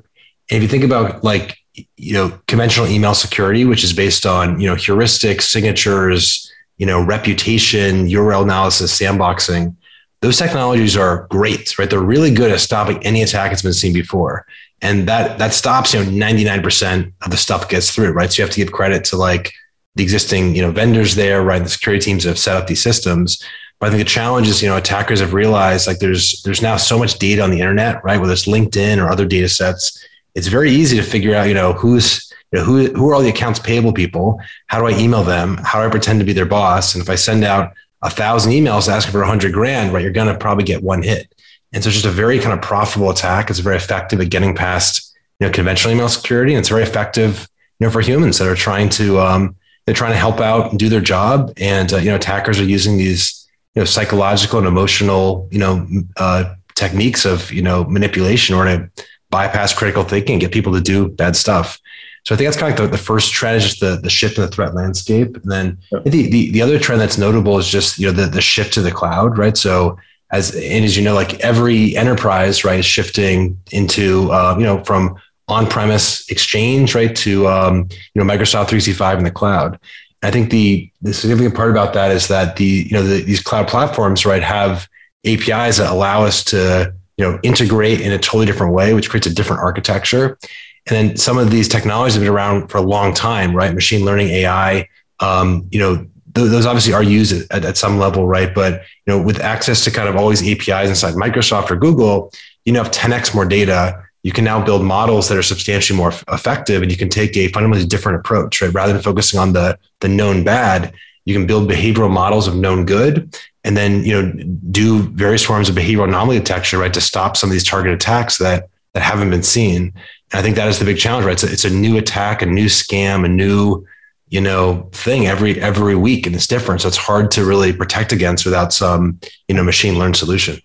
[0.51, 1.57] And if you think about like,
[1.97, 7.03] you know, conventional email security, which is based on, you know, heuristics, signatures, you know,
[7.03, 9.75] reputation, URL analysis, sandboxing,
[10.21, 11.89] those technologies are great, right?
[11.89, 14.45] They're really good at stopping any attack that's been seen before.
[14.81, 18.31] And that, that stops, you know, 99% of the stuff gets through, right?
[18.31, 19.53] So you have to give credit to like,
[19.95, 21.63] the existing you know vendors there, right?
[21.63, 23.43] The security teams have set up these systems.
[23.79, 26.77] But I think the challenge is, you know, attackers have realized like there's there's now
[26.77, 28.19] so much data on the internet, right?
[28.19, 30.01] Whether it's LinkedIn or other data sets,
[30.35, 33.21] it's very easy to figure out, you know, who's you know, who who are all
[33.21, 34.39] the accounts payable people?
[34.67, 35.57] How do I email them?
[35.63, 36.95] How do I pretend to be their boss?
[36.95, 40.11] And if I send out a thousand emails asking for a hundred grand, right, you're
[40.11, 41.33] gonna probably get one hit.
[41.73, 43.49] And so it's just a very kind of profitable attack.
[43.49, 47.49] It's very effective at getting past you know conventional email security, and it's very effective
[47.79, 50.79] you know for humans that are trying to um, they're trying to help out and
[50.79, 51.53] do their job.
[51.57, 55.87] And uh, you know, attackers are using these you know psychological and emotional you know
[56.17, 58.89] uh, techniques of you know manipulation or to
[59.29, 61.79] bypass critical thinking and get people to do bad stuff.
[62.25, 64.09] So I think that's kind of like the, the first trend is just the, the
[64.09, 65.35] shift in the threat landscape.
[65.35, 68.41] And then the, the, the other trend that's notable is just, you know, the, the
[68.41, 69.57] shift to the cloud, right?
[69.57, 69.97] So
[70.31, 74.83] as, and as you know, like every enterprise, right, is shifting into, uh, you know,
[74.85, 75.17] from
[75.47, 79.79] on-premise exchange, right, to um, you know Microsoft 365 in the cloud.
[80.21, 83.41] I think the the significant part about that is that the you know the, these
[83.41, 84.87] cloud platforms, right, have
[85.25, 89.27] APIs that allow us to you know integrate in a totally different way, which creates
[89.27, 90.37] a different architecture.
[90.85, 93.73] And then some of these technologies have been around for a long time, right?
[93.73, 94.89] Machine learning, AI,
[95.21, 98.53] um, you know, th- those obviously are used at, at, some level, right?
[98.53, 102.33] But you know, with access to kind of all these APIs inside Microsoft or Google,
[102.65, 106.13] you know, have 10x more data you can now build models that are substantially more
[106.29, 108.73] effective and you can take a fundamentally different approach right?
[108.73, 110.93] Rather than focusing on the the known bad
[111.25, 114.31] you can build behavioral models of known good and then you know
[114.71, 118.37] do various forms of behavioral anomaly detection right to stop some of these target attacks
[118.37, 119.93] that that haven't been seen.
[120.31, 121.33] And i think that is the big challenge right?
[121.33, 123.85] It's a, it's a new attack a new scam a new
[124.29, 126.81] you know thing every every week and it's different.
[126.81, 130.61] So it's hard to really protect against without some you know machine learned solution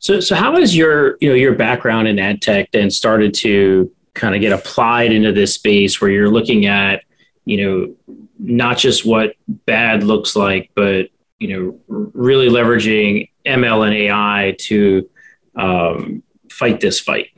[0.00, 3.92] so, so how has your you know your background in ad tech then started to
[4.14, 7.02] kind of get applied into this space where you're looking at
[7.44, 11.08] you know not just what bad looks like, but
[11.38, 15.08] you know really leveraging ML and AI to
[15.56, 17.28] um, fight this fight.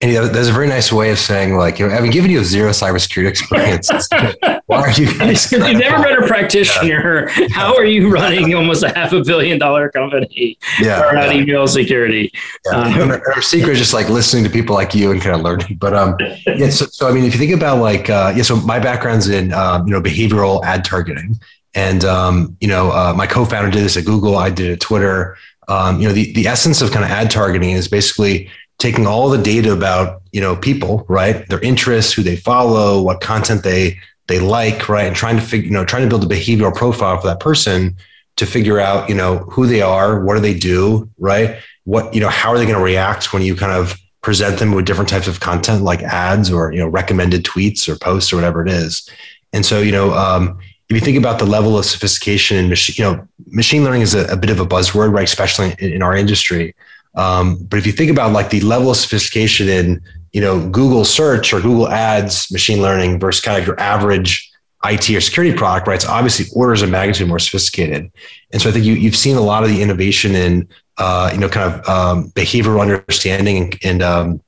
[0.00, 2.30] And you know, there's a very nice way of saying, like, you know, having given
[2.30, 3.88] you zero cybersecurity experience,
[4.66, 5.50] why are you guys?
[5.50, 7.30] You've never been a practitioner.
[7.38, 7.48] Yeah.
[7.50, 11.42] How are you running almost a half a billion dollar company yeah, around yeah.
[11.42, 12.32] email security?
[12.66, 12.72] Yeah.
[12.72, 15.42] Um, our, our, secret is just like listening to people like you and kind of
[15.42, 15.76] learning.
[15.80, 16.70] But um, yeah.
[16.70, 18.42] So, so I mean, if you think about like, uh, yeah.
[18.42, 21.38] So my background's in um, you know behavioral ad targeting,
[21.74, 24.36] and um, you know, uh, my co-founder did this at Google.
[24.36, 25.36] I did it at Twitter.
[25.68, 29.28] Um, you know, the the essence of kind of ad targeting is basically taking all
[29.28, 31.48] the data about you know people right?
[31.48, 35.06] Their interests who they follow what content they they like right?
[35.06, 37.96] And trying to figure you know trying to build a behavioral profile for that person
[38.36, 41.58] to figure out you know who they are what do they do right?
[41.84, 44.72] What you know how are they going to react when you kind of present them
[44.72, 48.36] with different types of content like ads or you know recommended tweets or posts or
[48.36, 49.08] whatever it is.
[49.52, 50.58] And so you know um,
[50.88, 54.14] if you think about the level of sophistication in machine you know machine learning is
[54.14, 55.28] a, a bit of a buzzword right?
[55.28, 56.74] Especially in, in our industry
[57.14, 61.04] um, but if you think about like the level of sophistication in, you know, Google
[61.04, 64.50] search or Google ads, machine learning versus kind of your average
[64.84, 65.94] IT or security product, right?
[65.94, 68.10] It's obviously orders of magnitude more sophisticated.
[68.52, 71.38] And so I think you, you've seen a lot of the innovation in, uh, you
[71.38, 74.42] know, kind of um, behavioral understanding and, and um,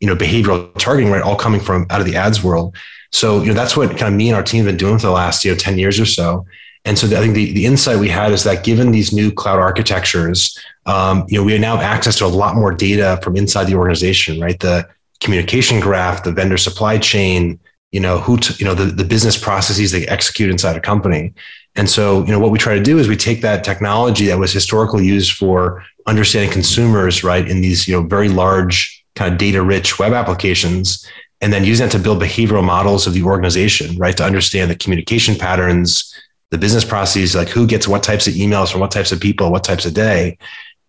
[0.00, 1.22] you know, behavioral targeting, right?
[1.22, 2.76] All coming from out of the ads world.
[3.10, 5.06] So, you know, that's what kind of me and our team have been doing for
[5.06, 6.46] the last, you know, 10 years or so.
[6.84, 9.58] And so I think the, the insight we had is that given these new cloud
[9.58, 13.64] architectures, um, you know, we now have access to a lot more data from inside
[13.64, 14.58] the organization, right?
[14.58, 14.88] The
[15.20, 17.60] communication graph, the vendor supply chain,
[17.92, 21.32] you know, who, t- you know, the, the business processes they execute inside a company.
[21.74, 24.38] And so, you know, what we try to do is we take that technology that
[24.38, 29.38] was historically used for understanding consumers, right, in these, you know, very large kind of
[29.38, 31.06] data rich web applications,
[31.40, 34.76] and then use that to build behavioral models of the organization, right, to understand the
[34.76, 36.14] communication patterns,
[36.50, 39.50] the business processes, like who gets what types of emails from what types of people,
[39.50, 40.36] what types of day.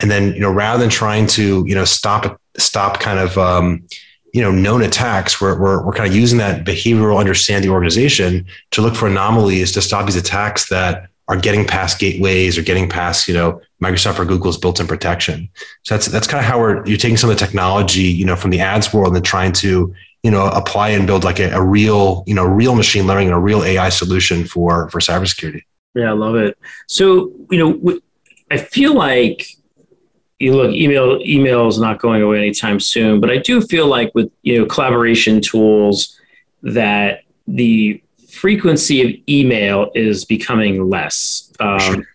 [0.04, 3.88] And then, you know, rather than trying to, you know, stop, stop kind of, um,
[4.34, 8.82] you know, known attacks, we're, we're, we're kind of using that behavioral understanding organization to
[8.82, 13.30] look for anomalies to stop these attacks that are getting past gateways or getting past,
[13.30, 15.50] you know, Microsoft or Google's built-in protection.
[15.84, 18.36] So that's that's kind of how we're you're taking some of the technology, you know,
[18.36, 21.50] from the ads world and then trying to, you know, apply and build like a,
[21.52, 25.62] a real, you know, real machine learning and a real AI solution for for cybersecurity.
[25.96, 26.58] Yeah, I love it.
[26.88, 28.00] So, you know,
[28.52, 29.48] I feel like
[30.44, 34.12] you look email email is not going away anytime soon, but I do feel like
[34.14, 36.20] with you know collaboration tools
[36.64, 41.52] that the frequency of email is becoming less.
[41.60, 42.08] Um, sure.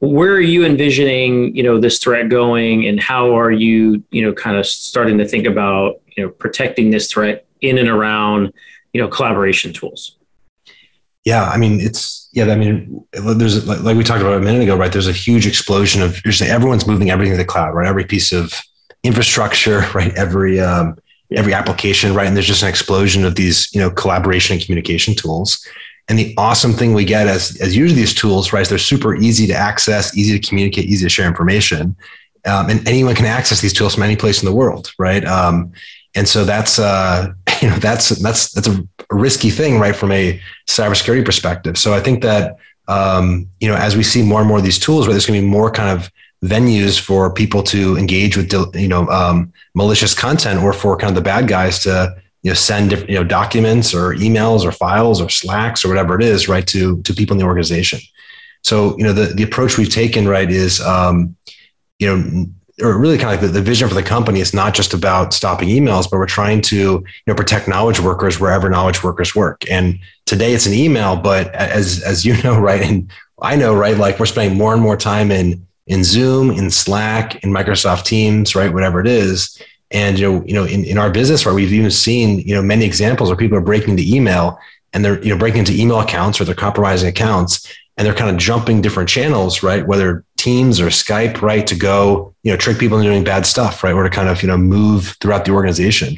[0.00, 4.32] Where are you envisioning, you know, this threat going, and how are you, you know,
[4.32, 8.52] kind of starting to think about, you know, protecting this threat in and around,
[8.92, 10.16] you know, collaboration tools?
[11.24, 12.46] Yeah, I mean, it's yeah.
[12.46, 14.92] I mean, there's like we talked about a minute ago, right?
[14.92, 17.86] There's a huge explosion of everyone's moving everything to the cloud, right?
[17.86, 18.52] Every piece of
[19.04, 20.12] infrastructure, right?
[20.14, 20.96] Every um,
[21.36, 22.26] every application, right?
[22.26, 25.64] And there's just an explosion of these, you know, collaboration and communication tools.
[26.08, 28.62] And the awesome thing we get as as using these tools, right?
[28.62, 31.96] Is they're super easy to access, easy to communicate, easy to share information,
[32.44, 35.24] um, and anyone can access these tools from any place in the world, right?
[35.24, 35.72] Um,
[36.14, 40.40] and so that's uh, you know that's that's that's a risky thing, right, from a
[40.68, 41.78] cybersecurity perspective.
[41.78, 42.56] So I think that
[42.88, 45.40] um, you know as we see more and more of these tools, where there's going
[45.40, 46.10] to be more kind of
[46.44, 51.14] venues for people to engage with you know um, malicious content, or for kind of
[51.14, 55.28] the bad guys to you know send you know documents or emails or files or
[55.28, 58.00] slacks or whatever it is, right, to to people in the organization.
[58.62, 61.36] So you know the the approach we've taken, right, is um,
[61.98, 62.46] you know
[62.82, 65.32] or really kind of like the, the, vision for the company is not just about
[65.32, 69.62] stopping emails, but we're trying to, you know, protect knowledge workers wherever knowledge workers work.
[69.70, 72.82] And today it's an email, but as, as you know, right.
[72.82, 73.96] And I know, right.
[73.96, 78.54] Like we're spending more and more time in, in Zoom, in Slack, in Microsoft Teams,
[78.54, 78.72] right.
[78.72, 79.60] Whatever it is.
[79.90, 82.62] And, you know, you know, in, in our business, right, we've even seen, you know,
[82.62, 84.58] many examples where people are breaking into email
[84.92, 88.30] and they're, you know, breaking into email accounts or they're compromising accounts and they're kind
[88.30, 89.86] of jumping different channels, right?
[89.86, 93.84] Whether Teams or Skype, right, to go, you know, trick people into doing bad stuff,
[93.84, 96.16] right, or to kind of, you know, move throughout the organization.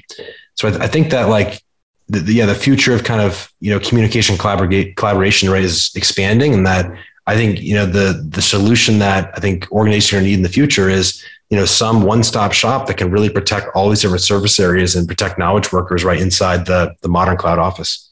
[0.55, 1.63] So I, th- I think that like,
[2.09, 5.91] the, the, yeah, the future of kind of you know communication collaborate collaboration right is
[5.95, 6.91] expanding, and that
[7.27, 10.49] I think you know the the solution that I think organizations are need in the
[10.49, 14.23] future is you know some one stop shop that can really protect all these different
[14.23, 18.04] service areas and protect knowledge workers right inside the the modern cloud office.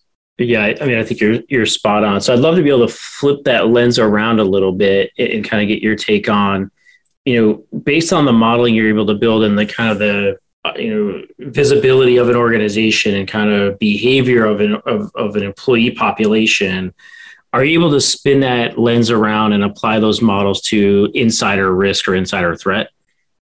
[0.45, 2.21] Yeah, I mean, I think you're you're spot on.
[2.21, 5.45] So I'd love to be able to flip that lens around a little bit and
[5.45, 6.71] kind of get your take on,
[7.25, 10.39] you know, based on the modeling you're able to build and the kind of the
[10.65, 15.37] uh, you know visibility of an organization and kind of behavior of an of, of
[15.37, 16.95] an employee population.
[17.53, 22.09] Are you able to spin that lens around and apply those models to insider risk
[22.09, 22.91] or insider threat,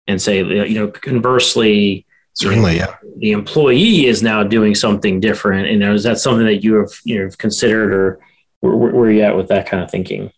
[0.07, 2.05] and say, you know, conversely,
[2.39, 2.95] Certainly, yeah.
[3.17, 5.67] The employee is now doing something different.
[5.67, 8.19] And is that something that you have you know considered, or
[8.61, 10.31] where, where are you at with that kind of thinking?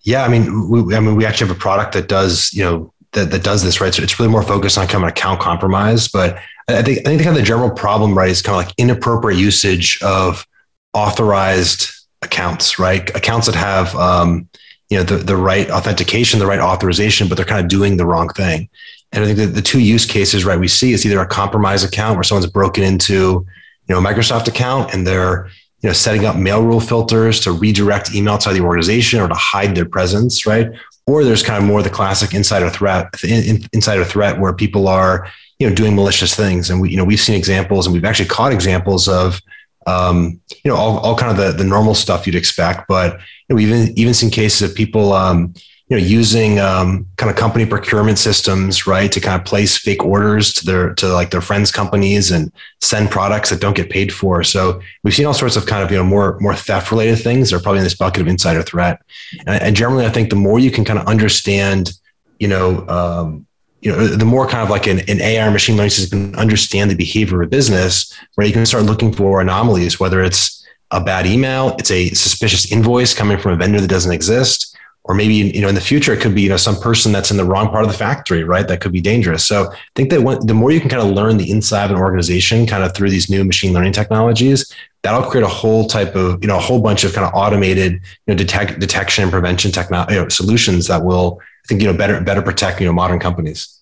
[0.00, 2.94] Yeah, I mean, we, I mean, we actually have a product that does you know
[3.12, 3.92] that, that does this right.
[3.92, 6.08] So it's really more focused on kind of account compromise.
[6.08, 6.38] But
[6.68, 9.38] I think I think kind of the general problem right is kind of like inappropriate
[9.38, 10.46] usage of
[10.94, 11.90] authorized
[12.22, 13.14] accounts, right?
[13.14, 14.48] Accounts that have um,
[14.88, 18.06] you know the, the right authentication, the right authorization, but they're kind of doing the
[18.06, 18.70] wrong thing.
[19.12, 21.84] And I think that the two use cases, right, we see is either a compromise
[21.84, 25.48] account where someone's broken into, you know, a Microsoft account and they're,
[25.82, 29.34] you know, setting up mail rule filters to redirect email to the organization or to
[29.34, 30.70] hide their presence, right?
[31.06, 35.68] Or there's kind of more the classic insider threat, insider threat where people are, you
[35.68, 36.70] know, doing malicious things.
[36.70, 39.40] And we, you know, we've seen examples and we've actually caught examples of,
[39.86, 42.86] um, you know, all, all kind of the, the normal stuff you'd expect.
[42.88, 43.18] But you
[43.50, 45.52] know, we've even, even seen cases of people, um,
[45.92, 50.02] you know, using um, kind of company procurement systems, right, to kind of place fake
[50.02, 52.50] orders to their to like their friends' companies and
[52.80, 54.42] send products that don't get paid for.
[54.42, 57.50] So we've seen all sorts of kind of you know more more theft related things.
[57.50, 59.02] They're probably in this bucket of insider threat.
[59.46, 61.92] And, and generally, I think the more you can kind of understand,
[62.38, 63.46] you know, um,
[63.82, 66.90] you know, the more kind of like an, an AI machine learning system can understand
[66.90, 71.04] the behavior of a business, where you can start looking for anomalies, whether it's a
[71.04, 74.71] bad email, it's a suspicious invoice coming from a vendor that doesn't exist
[75.12, 77.30] or maybe you know in the future it could be you know some person that's
[77.30, 79.44] in the wrong part of the factory right that could be dangerous.
[79.44, 81.90] So i think that when, the more you can kind of learn the inside of
[81.90, 86.16] an organization kind of through these new machine learning technologies that'll create a whole type
[86.16, 89.30] of you know a whole bunch of kind of automated you know detect, detection and
[89.30, 92.86] prevention technology you know, solutions that will i think you know better better protect you
[92.86, 93.80] know modern companies.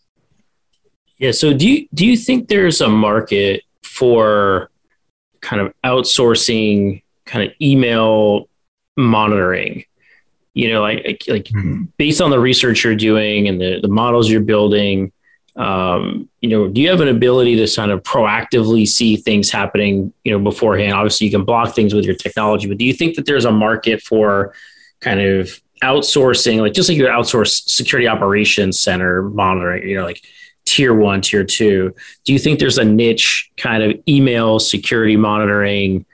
[1.19, 4.69] Yeah so do you do you think there's a market for
[5.41, 8.49] kind of outsourcing kind of email
[8.97, 9.85] monitoring
[10.55, 11.85] you know, like like mm-hmm.
[11.97, 15.13] based on the research you're doing and the the models you're building,
[15.57, 20.13] um, you know, do you have an ability to kind of proactively see things happening,
[20.25, 20.93] you know, beforehand?
[20.93, 23.53] Obviously, you can block things with your technology, but do you think that there's a
[23.53, 24.55] market for
[25.01, 30.23] kind of outsourcing, like just like your outsource security operations center monitoring, you know, like
[30.67, 31.95] tier one, tier two?
[32.25, 36.07] Do you think there's a niche kind of email security monitoring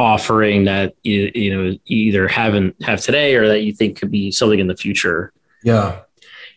[0.00, 4.32] offering that you, you know either haven't have today or that you think could be
[4.32, 5.32] something in the future?
[5.62, 6.00] Yeah,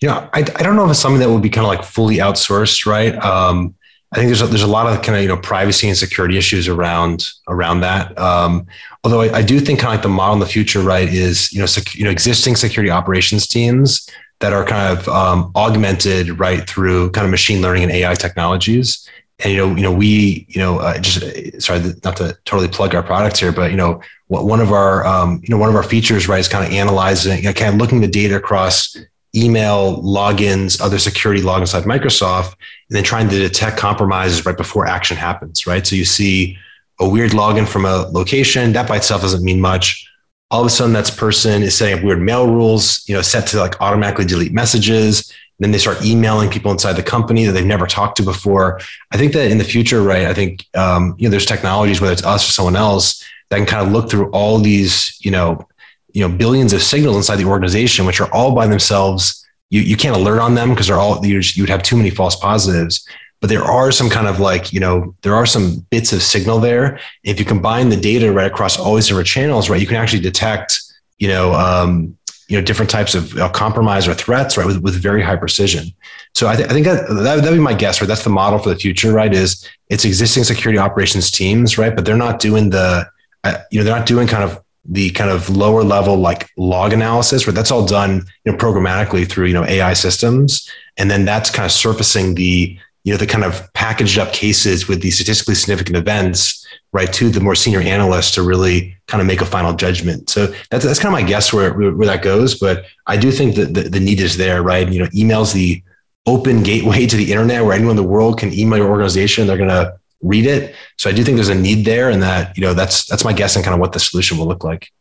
[0.02, 1.84] you know, I, I don't know if it's something that will be kind of like
[1.84, 3.16] fully outsourced, right?
[3.24, 3.76] Um,
[4.14, 6.38] I think there's a, there's a lot of kind of you know privacy and security
[6.38, 8.18] issues around around that.
[8.18, 8.66] Um,
[9.04, 11.52] although I, I, do think kind of like the model in the future, right, is
[11.52, 14.08] you know sec, you know existing security operations teams
[14.39, 19.08] that are kind of um, augmented right through kind of machine learning and AI technologies.
[19.44, 22.96] And you know, you know, we, you know, uh, just sorry, not to totally plug
[22.96, 25.84] our products here, but you know, one of our, um, you know, one of our
[25.84, 28.98] features, right, is kind of analyzing, you know, kind of looking the data across
[29.36, 32.56] email logins, other security logins inside Microsoft,
[32.89, 35.86] and then trying to detect compromises right before action happens, right?
[35.86, 36.58] So you see
[37.00, 40.08] a weird login from a location, that by itself doesn't mean much.
[40.52, 43.48] All of a sudden, that person is setting up weird mail rules, you know, set
[43.48, 45.34] to like automatically delete messages.
[45.60, 48.80] Then they start emailing people inside the company that they've never talked to before.
[49.12, 50.26] I think that in the future, right?
[50.26, 53.66] I think um, you know, there's technologies, whether it's us or someone else, that can
[53.66, 55.68] kind of look through all these, you know,
[56.14, 59.97] you know billions of signals inside the organization which are all by themselves you, you
[59.97, 63.06] can't alert on them because they're all you would have too many false positives
[63.41, 66.60] but there are some kind of like you know there are some bits of signal
[66.60, 69.97] there if you combine the data right across all these different channels right you can
[69.97, 70.80] actually detect
[71.18, 72.16] you know um,
[72.48, 75.88] you know different types of uh, compromise or threats right with, with very high precision.
[76.36, 78.08] So I, th- I think that, that would be my guess right?
[78.08, 81.96] That's the model for the future right is it's existing security operations teams right?
[81.96, 83.08] But they're not doing the
[83.44, 86.91] uh, you know they're not doing kind of the kind of lower level like log
[86.91, 90.70] analysis where that's all done you know programmatically through you know AI systems.
[90.98, 94.88] And then that's kind of surfacing the you know the kind of packaged up cases
[94.88, 99.28] with these statistically significant events right to the more senior analysts to really kind of
[99.28, 102.58] make a final judgment so that's, that's kind of my guess where, where that goes
[102.60, 105.82] but i do think that the, the need is there right you know emails the
[106.26, 109.58] open gateway to the internet where anyone in the world can email your organization they're
[109.58, 109.93] going to
[110.24, 110.76] read it.
[110.97, 113.34] So I do think there's a need there, and that you know that's that's my
[113.34, 114.91] guess and kind of what the solution will look like.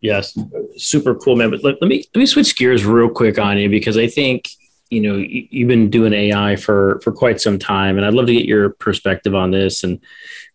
[0.00, 0.38] Yes,
[0.76, 1.50] super cool, man.
[1.50, 4.48] But let, let me let me switch gears real quick on you because I think
[4.90, 8.34] you know you've been doing AI for for quite some time, and I'd love to
[8.34, 9.84] get your perspective on this.
[9.84, 10.00] And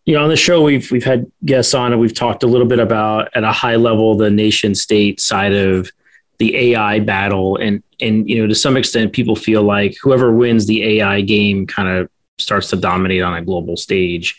[0.04, 2.66] you know, on the show we've we've had guests on, and we've talked a little
[2.66, 5.90] bit about at a high level the nation state side of
[6.38, 10.66] the AI battle, and and you know to some extent people feel like whoever wins
[10.66, 14.38] the AI game kind of starts to dominate on a global stage.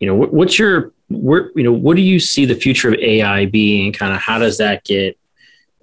[0.00, 2.94] You know, what, what's your where you know what do you see the future of
[3.00, 3.92] AI being?
[3.92, 5.18] Kind of how does that get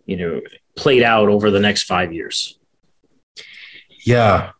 [0.06, 0.42] you know
[0.76, 2.57] played out over the next five years?
[4.08, 4.52] Yeah,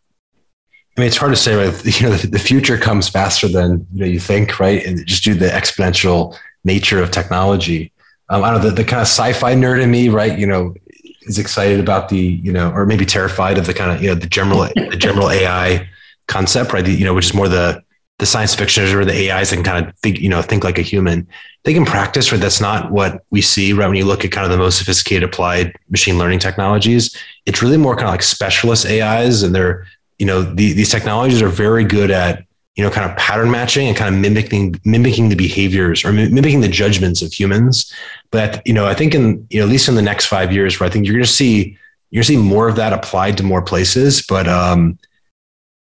[0.98, 1.86] I mean, it's hard to say, right?
[2.02, 4.86] You know, the, future comes faster than you know you think, right?
[4.86, 6.36] And just due to the exponential
[6.66, 7.94] nature of technology.
[8.28, 10.38] Um, I don't know the, the kind of sci-fi nerd in me, right?
[10.38, 10.76] You know,
[11.22, 14.16] is excited about the you know, or maybe terrified of the kind of you know
[14.16, 15.88] the general the general AI
[16.28, 16.86] concept, right?
[16.86, 17.82] You know, which is more the
[18.20, 20.80] the science fictioners or the AIs that can kind of think, you know, think like
[20.80, 21.28] a human.
[21.64, 22.42] They can practice, right?
[22.42, 23.88] That's not what we see, right?
[23.88, 27.16] When you look at kind of the most sophisticated applied machine learning technologies,
[27.48, 29.88] it's really more kind of like specialist AIs, and they're,
[30.20, 32.44] you know, the, these technologies are very good at,
[32.76, 36.62] you know, kind of pattern matching and kind of mimicking mimicking the behaviors or mimicking
[36.62, 37.92] the judgments of humans.
[38.30, 40.80] But you know, I think in you know at least in the next five years,
[40.80, 41.78] where I think you're going to see
[42.12, 45.00] you're going to see more of that applied to more places, but um,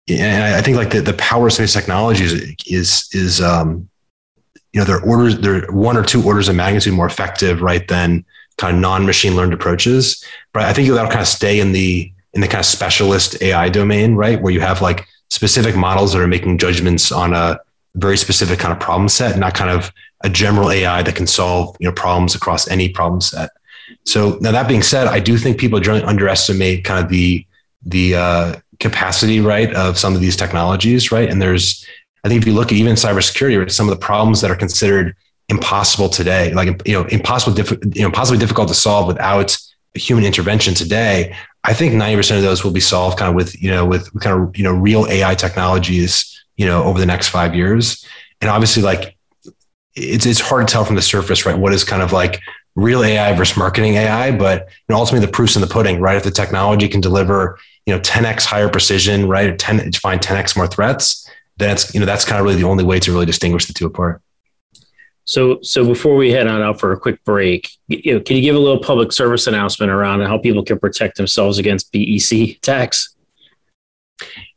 [0.08, 2.32] and I think like the, the power of space technologies
[2.66, 3.88] is is um,
[4.72, 8.24] you know they're orders they're one or two orders of magnitude more effective right than
[8.60, 10.24] kind of non machine learned approaches.
[10.52, 13.68] But I think that'll kind of stay in the in the kind of specialist AI
[13.68, 17.58] domain, right, where you have like specific models that are making judgments on a
[17.96, 19.92] very specific kind of problem set, not kind of
[20.22, 23.50] a general AI that can solve you know problems across any problem set.
[24.06, 27.46] So now that being said, I do think people generally underestimate kind of the
[27.84, 31.30] the uh, capacity, right, of some of these technologies, right?
[31.30, 31.86] And there's,
[32.24, 35.16] I think if you look at even cybersecurity, some of the problems that are considered
[35.50, 37.58] impossible today, like you know, impossible,
[37.94, 39.56] you know, possibly difficult to solve without
[39.94, 41.36] human intervention today.
[41.64, 44.40] I think 90% of those will be solved kind of with, you know, with kind
[44.40, 48.06] of, you know, real AI technologies, you know, over the next five years.
[48.40, 49.16] And obviously like
[49.94, 51.58] it's, it's hard to tell from the surface, right?
[51.58, 52.40] What is kind of like
[52.76, 56.16] real AI versus marketing AI, but you know, ultimately the proof's in the pudding, right?
[56.16, 59.50] If the technology can deliver you know 10x higher precision, right?
[59.50, 62.68] or 10 find 10x more threats, then it's you know that's kind of really the
[62.68, 64.22] only way to really distinguish the two apart.
[65.30, 68.42] So, so before we head on out for a quick break, you know, can you
[68.42, 73.14] give a little public service announcement around how people can protect themselves against BEC attacks?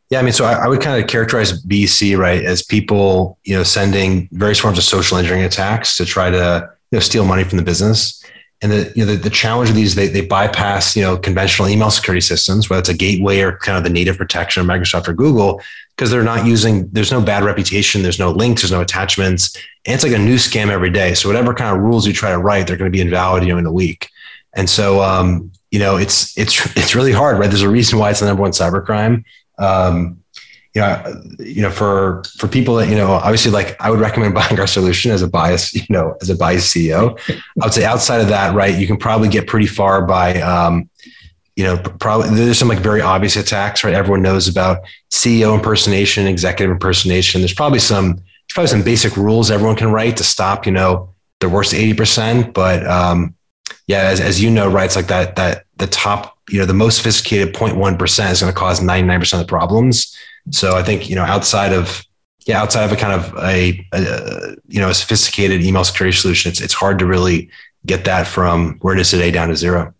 [0.09, 3.55] Yeah, I mean, so I, I would kind of characterize BEC right as people, you
[3.55, 7.43] know, sending various forms of social engineering attacks to try to you know steal money
[7.43, 8.23] from the business.
[8.63, 11.69] And the you know the, the challenge of these they they bypass you know conventional
[11.69, 15.07] email security systems, whether it's a gateway or kind of the native protection of Microsoft
[15.07, 15.61] or Google,
[15.95, 16.89] because they're not using.
[16.91, 18.03] There's no bad reputation.
[18.03, 18.61] There's no links.
[18.61, 21.13] There's no attachments and it's like a new scam every day.
[21.13, 23.49] So whatever kind of rules you try to write, they're going to be invalid, you
[23.49, 24.09] know, in a week.
[24.53, 27.49] And so, um, you know, it's it's it's really hard, right?
[27.49, 29.23] There's a reason why it's the number one cybercrime.
[29.57, 30.19] Um,
[30.73, 34.33] you know, you know, for for people that you know, obviously, like I would recommend
[34.35, 37.19] buying our solution as a bias, you know, as a bias CEO.
[37.29, 40.89] I would say outside of that, right, you can probably get pretty far by, um,
[41.55, 43.93] you know, probably there's some like very obvious attacks, right?
[43.93, 44.79] Everyone knows about
[45.11, 47.41] CEO impersonation, executive impersonation.
[47.41, 51.13] There's probably some there's probably some basic rules everyone can write to stop, you know,
[51.39, 52.53] the worst 80%.
[52.53, 53.35] But um,
[53.87, 56.73] yeah, as, as you know, right, it's like that, that the top, you know, the
[56.73, 60.17] most sophisticated 0.1% is going to cause 99% of the problems.
[60.51, 62.03] So I think, you know, outside of,
[62.45, 66.51] yeah, outside of a kind of a, a you know, a sophisticated email security solution,
[66.51, 67.49] it's, it's hard to really
[67.85, 69.93] get that from where it is today down to zero.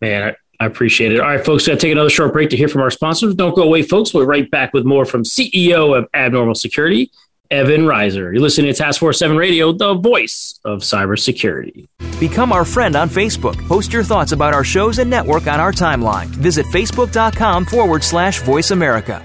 [0.00, 1.20] Man, I appreciate it.
[1.20, 3.34] All right, folks, we got to take another short break to hear from our sponsors.
[3.34, 4.12] Don't go away, folks.
[4.12, 7.12] We'll be right back with more from CEO of Abnormal Security,
[7.50, 8.32] Evan Reiser.
[8.32, 11.86] You're listening to Task Force 7 Radio, the voice of cybersecurity.
[12.18, 13.56] Become our friend on Facebook.
[13.68, 16.26] Post your thoughts about our shows and network on our timeline.
[16.26, 19.24] Visit facebook.com forward slash voice America.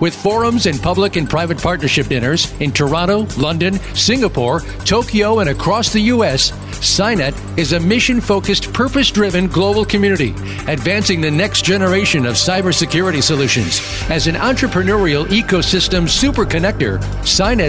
[0.00, 5.92] With forums and public and private partnership dinners in Toronto, London, Singapore, Tokyo, and across
[5.92, 10.30] the U.S., SINET is a mission focused, purpose driven global community,
[10.66, 13.80] advancing the next generation of cybersecurity solutions.
[14.10, 17.00] As an entrepreneurial ecosystem super connector,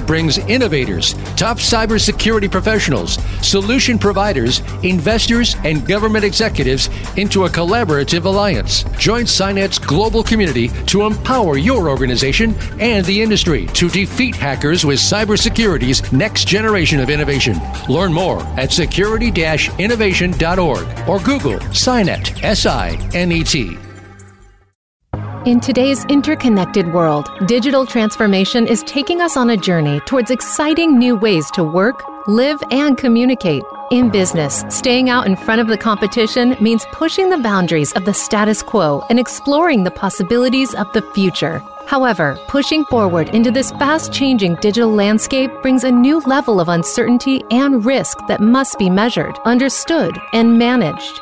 [0.07, 8.83] brings innovators, top cybersecurity professionals, solution providers, investors, and government executives into a collaborative alliance.
[8.97, 14.99] Join SINET's global community to empower your organization and the industry to defeat hackers with
[14.99, 17.59] cybersecurity's next generation of innovation.
[17.89, 19.31] Learn more at security
[19.79, 23.77] innovation.org or Google SINET, S I N E T.
[25.45, 31.15] In today's interconnected world, digital transformation is taking us on a journey towards exciting new
[31.15, 33.61] ways to work, live, and communicate.
[33.91, 38.13] In business, staying out in front of the competition means pushing the boundaries of the
[38.13, 41.61] status quo and exploring the possibilities of the future.
[41.87, 47.43] However, pushing forward into this fast changing digital landscape brings a new level of uncertainty
[47.51, 51.21] and risk that must be measured, understood, and managed.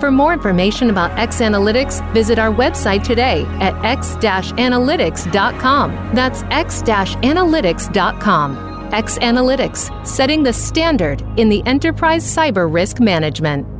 [0.00, 6.14] For more information about X Analytics, visit our website today at x-analytics.com.
[6.14, 8.70] That's x-analytics.com.
[8.92, 13.79] X Analytics, setting the standard in the enterprise cyber risk management.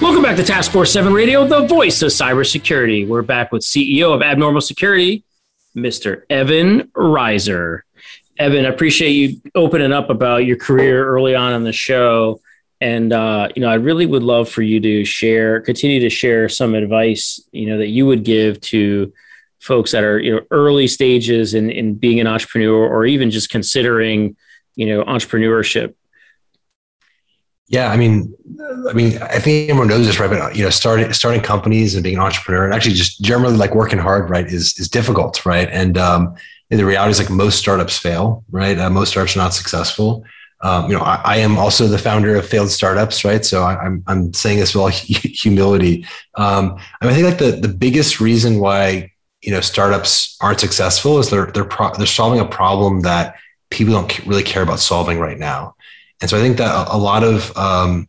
[0.00, 3.06] Welcome back to Task Force 7 Radio, the voice of cybersecurity.
[3.06, 5.24] We're back with CEO of Abnormal Security,
[5.76, 6.22] Mr.
[6.30, 7.80] Evan Reiser.
[8.38, 12.40] Evan, I appreciate you opening up about your career early on in the show.
[12.80, 16.48] And uh, you know, I really would love for you to share, continue to share
[16.48, 19.12] some advice, you know, that you would give to
[19.58, 23.50] folks that are you know early stages in in being an entrepreneur, or even just
[23.50, 24.34] considering,
[24.76, 25.94] you know, entrepreneurship.
[27.70, 28.34] Yeah, I mean,
[28.88, 30.28] I mean, I think everyone knows this, right?
[30.28, 33.74] But you know, starting starting companies and being an entrepreneur, and actually just generally like
[33.74, 35.68] working hard, right, is is difficult, right?
[35.70, 36.34] And um,
[36.70, 38.78] and the reality is like most startups fail, right?
[38.78, 40.24] Uh, most startups are not successful
[40.62, 43.44] um, you know, I, I, am also the founder of failed startups, right?
[43.44, 46.04] So I, am I'm, I'm saying this with all humility.
[46.34, 49.10] Um, I, mean, I think like the the biggest reason why
[49.40, 53.36] you know startups aren't successful is they're they're pro- they're solving a problem that
[53.70, 55.74] people don't really care about solving right now.
[56.20, 58.08] And so I think that a, lot of um,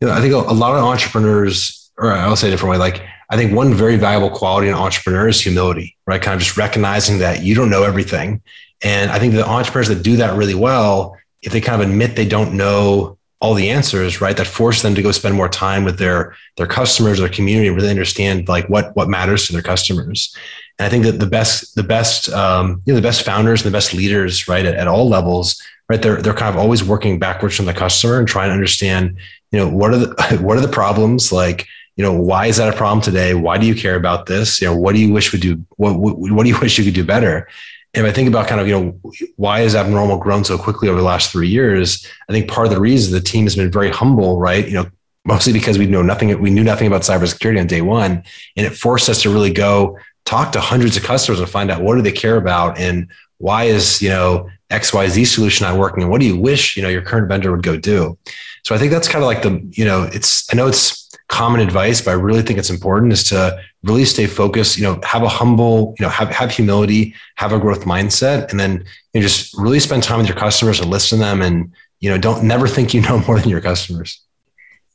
[0.00, 2.78] you know I think a, a lot of entrepreneurs, or I'll say a different way,
[2.78, 6.20] like I think one very valuable quality in entrepreneur is humility, right?
[6.20, 8.42] Kind of just recognizing that you don't know everything.
[8.82, 12.16] And I think the entrepreneurs that do that really well if they kind of admit
[12.16, 15.84] they don't know all the answers, right, that force them to go spend more time
[15.84, 20.34] with their their customers, their community, really understand like what what matters to their customers.
[20.78, 23.72] And I think that the best the best um, you know the best founders and
[23.72, 25.60] the best leaders, right, at, at all levels,
[25.92, 29.16] right, they're they're kind of always working backwards from the customer and trying to understand,
[29.50, 31.66] you know, what are the what are the problems like
[31.96, 34.66] you know why is that a problem today why do you care about this you
[34.66, 36.94] know what do you wish would do what, what, what do you wish you could
[36.94, 37.46] do better
[37.94, 39.00] And if I think about kind of, you know,
[39.36, 42.06] why has Abnormal grown so quickly over the last three years?
[42.28, 44.66] I think part of the reason the team has been very humble, right?
[44.66, 44.86] You know,
[45.26, 48.24] mostly because we know nothing, we knew nothing about cybersecurity on day one.
[48.56, 51.82] And it forced us to really go talk to hundreds of customers and find out
[51.82, 56.10] what do they care about and why is, you know, XYZ solution not working and
[56.10, 58.18] what do you wish, you know, your current vendor would go do?
[58.64, 61.60] So I think that's kind of like the, you know, it's, I know it's common
[61.60, 65.22] advice, but I really think it's important is to really stay focused, you know, have
[65.22, 69.22] a humble, you know, have, have humility, have a growth mindset, and then you know,
[69.22, 72.44] just really spend time with your customers and listen to them and, you know, don't
[72.44, 74.20] never think you know more than your customers.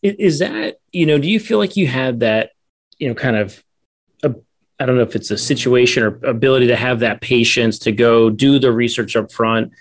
[0.03, 2.51] Is that, you know, do you feel like you have that,
[2.99, 3.63] you know, kind of
[4.79, 8.29] I don't know if it's a situation or ability to have that patience to go
[8.29, 9.71] do the research up front.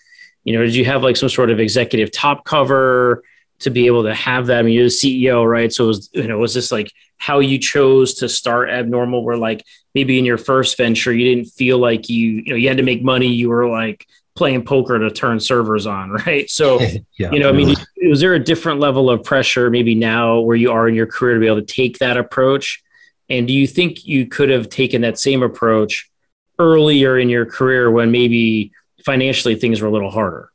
[0.45, 3.23] You know, did you have like some sort of executive top cover?
[3.59, 4.59] to be able to have that.
[4.59, 5.73] I mean, you're the CEO, right?
[5.73, 9.37] So it was, you know, was this like how you chose to start Abnormal where
[9.37, 12.77] like maybe in your first venture you didn't feel like you, you know, you had
[12.77, 16.51] to make money, you were like playing poker to turn servers on, right?
[16.51, 16.81] So,
[17.19, 17.75] yeah, you know, I mean,
[18.09, 21.35] was there a different level of pressure maybe now where you are in your career
[21.35, 22.83] to be able to take that approach?
[23.29, 26.11] And do you think you could have taken that same approach
[26.59, 28.73] earlier in your career when maybe
[29.05, 30.51] financially things were a little harder?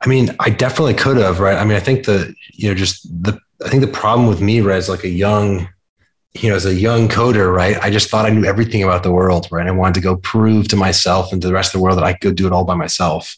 [0.00, 1.56] I mean, I definitely could have, right?
[1.56, 4.60] I mean, I think the, you know, just the, I think the problem with me,
[4.60, 5.68] right, as like a young,
[6.34, 9.10] you know, as a young coder, right, I just thought I knew everything about the
[9.10, 9.66] world, right?
[9.66, 12.04] I wanted to go prove to myself and to the rest of the world that
[12.04, 13.36] I could do it all by myself.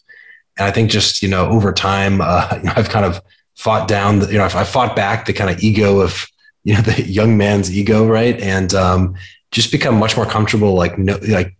[0.57, 3.21] And I think just, you know, over time, uh, you know, I've kind of
[3.55, 6.27] fought down, the, you know, I've fought back the kind of ego of,
[6.63, 8.39] you know, the young man's ego, right?
[8.39, 9.15] And um,
[9.51, 11.55] just become much more comfortable, like, no, like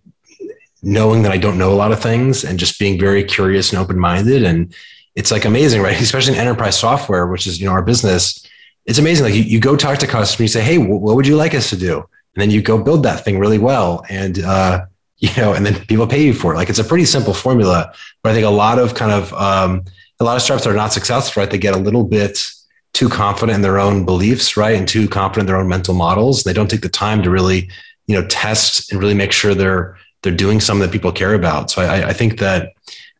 [0.83, 3.79] knowing that I don't know a lot of things and just being very curious and
[3.79, 4.43] open minded.
[4.43, 4.73] And
[5.15, 5.99] it's like amazing, right?
[6.01, 8.45] Especially in enterprise software, which is, you know, our business.
[8.85, 9.25] It's amazing.
[9.25, 11.69] Like you, you go talk to customers, you say, Hey, what would you like us
[11.69, 11.97] to do?
[11.97, 14.05] And then you go build that thing really well.
[14.09, 14.85] And, uh,
[15.21, 16.55] you know, and then people pay you for it.
[16.55, 17.93] Like it's a pretty simple formula,
[18.23, 19.85] but I think a lot of kind of, um,
[20.19, 21.51] a lot of startups that are not successful, right?
[21.51, 22.51] They get a little bit
[22.93, 24.75] too confident in their own beliefs, right?
[24.75, 26.43] And too confident in their own mental models.
[26.43, 27.69] They don't take the time to really,
[28.07, 31.71] you know, test and really make sure they're, they're doing something that people care about.
[31.71, 32.73] So I, I think that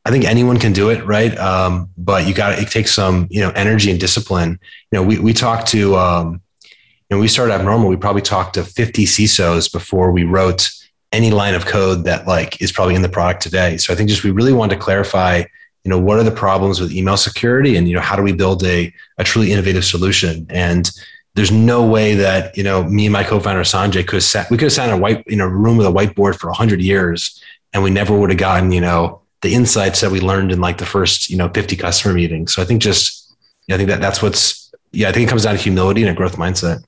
[0.06, 1.38] I think anyone can do it, right?
[1.38, 4.60] Um, but you got it takes some you know energy and discipline.
[4.92, 7.88] You know, we we talked to um, you know we started Abnormal.
[7.88, 10.70] We probably talked to 50 CISOs before we wrote
[11.12, 13.78] any line of code that like is probably in the product today.
[13.78, 15.44] So I think just we really wanted to clarify,
[15.84, 18.34] you know, what are the problems with email security, and you know, how do we
[18.34, 20.46] build a a truly innovative solution?
[20.50, 20.90] And
[21.36, 24.58] there's no way that you know me and my co-founder Sanjay could have sat we
[24.58, 27.42] could have sat in a white in a room with a whiteboard for 100 years
[27.74, 30.78] and we never would have gotten you know the insights that we learned in like
[30.78, 32.54] the first you know 50 customer meetings.
[32.54, 33.36] So i think just
[33.68, 36.12] yeah, i think that that's what's yeah i think it comes down to humility and
[36.12, 36.84] a growth mindset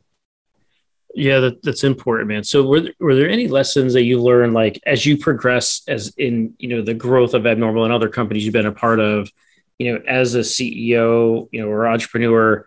[1.14, 2.44] yeah that, that's important man.
[2.44, 6.14] So were there, were there any lessons that you learned like as you progress as
[6.18, 9.32] in you know the growth of Abnormal and other companies you've been a part of
[9.80, 12.66] you know as a ceo you know or entrepreneur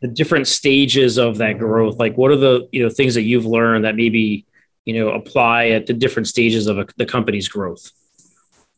[0.00, 1.98] the different stages of that growth?
[1.98, 4.46] Like what are the you know things that you've learned that maybe
[4.84, 7.90] you know apply at the different stages of a, the company's growth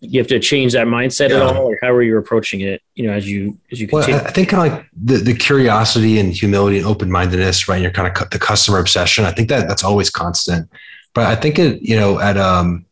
[0.00, 1.36] you have to change that mindset yeah.
[1.36, 4.16] at all or how are you approaching it you know as you as you continue
[4.16, 7.90] well, i think kind of like the, the curiosity and humility and open-mindedness right you're
[7.90, 10.68] kind of the customer obsession i think that that's always constant
[11.14, 12.84] but i think it you know at um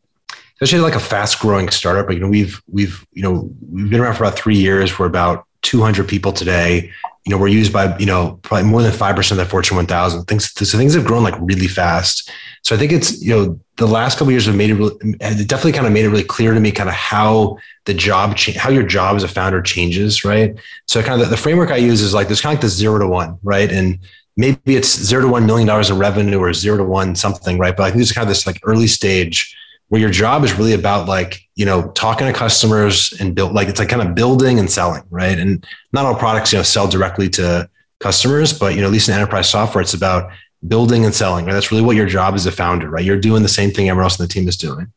[0.55, 4.01] especially like a fast growing startup like, you know we've we've you know we've been
[4.01, 6.91] around for about three years we're about 200 people today.
[7.25, 10.25] You know, we're used by, you know, probably more than 5% of the Fortune 1000.
[10.25, 12.31] Things, so things have grown like really fast.
[12.67, 15.47] So I think it's, you know, the last couple years have made it, really, it
[15.47, 18.59] definitely kind of made it really clear to me kind of how the job, cha-
[18.59, 20.53] how your job as a founder changes, right?
[20.89, 22.69] So kind of the, the framework I use is like, there's kind of like the
[22.69, 23.71] zero to one, right?
[23.71, 24.01] And
[24.37, 27.77] maybe it's zero to one million dollars in revenue or zero to one something, right?
[27.77, 29.57] But I think there's kind of this like early stage
[29.87, 33.69] where your job is really about like, you know, talking to customers and build like
[33.69, 35.39] it's like kind of building and selling, right?
[35.39, 39.09] And not all products, you know, sell directly to customers, but you know, at least
[39.09, 40.33] in enterprise software, it's about
[40.67, 41.53] building and selling, right?
[41.53, 43.05] That's really what your job as a founder, right?
[43.05, 44.93] You're doing the same thing everyone else in the team is doing.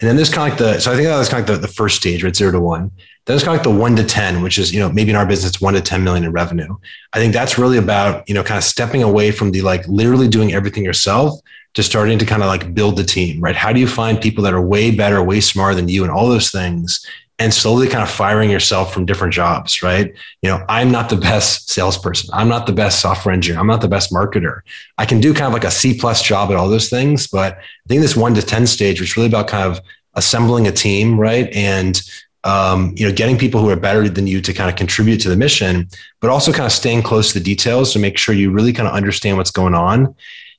[0.00, 1.66] And then there's kind of like the, so I think that's kind of like the,
[1.66, 2.36] the first stage, right?
[2.36, 2.90] Zero to one.
[3.24, 5.16] Then it's kind of like the one to 10, which is, you know, maybe in
[5.16, 6.76] our business, one to 10 million in revenue.
[7.12, 10.28] I think that's really about, you know, kind of stepping away from the like literally
[10.28, 11.40] doing everything yourself
[11.74, 13.56] to starting to kind of like build the team, right?
[13.56, 16.28] How do you find people that are way better, way smarter than you and all
[16.28, 17.04] those things?
[17.38, 20.14] And slowly kind of firing yourself from different jobs, right?
[20.40, 22.30] You know, I'm not the best salesperson.
[22.32, 23.60] I'm not the best software engineer.
[23.60, 24.60] I'm not the best marketer.
[24.96, 27.26] I can do kind of like a C plus job at all those things.
[27.26, 29.82] But I think this one to 10 stage was really about kind of
[30.14, 31.52] assembling a team, right?
[31.52, 32.00] And
[32.44, 35.28] um, you know, getting people who are better than you to kind of contribute to
[35.28, 35.88] the mission,
[36.20, 38.88] but also kind of staying close to the details to make sure you really kind
[38.88, 40.14] of understand what's going on.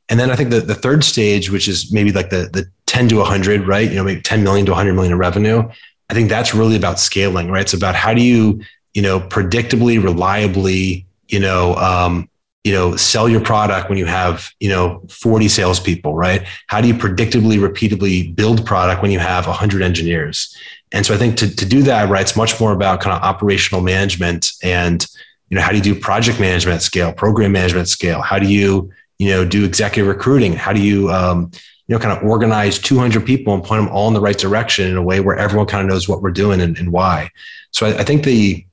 [0.09, 3.09] And then I think the, the third stage, which is maybe like the, the 10
[3.09, 3.89] to 100, right?
[3.89, 5.69] You know, maybe 10 million to 100 million in revenue.
[6.09, 7.61] I think that's really about scaling, right?
[7.61, 8.61] It's about how do you,
[8.93, 12.29] you know, predictably, reliably, you know, um,
[12.63, 16.45] you know, sell your product when you have, you know, 40 salespeople, right?
[16.67, 20.53] How do you predictably, repeatedly build product when you have 100 engineers?
[20.91, 23.23] And so I think to, to do that, right, it's much more about kind of
[23.23, 25.05] operational management and,
[25.49, 28.21] you know, how do you do project management at scale, program management at scale?
[28.21, 30.53] How do you, you know, do executive recruiting?
[30.53, 31.51] How do you, um,
[31.87, 34.89] you know, kind of organize 200 people and point them all in the right direction
[34.89, 37.29] in a way where everyone kind of knows what we're doing and, and why.
[37.71, 38.65] So I, I, think the,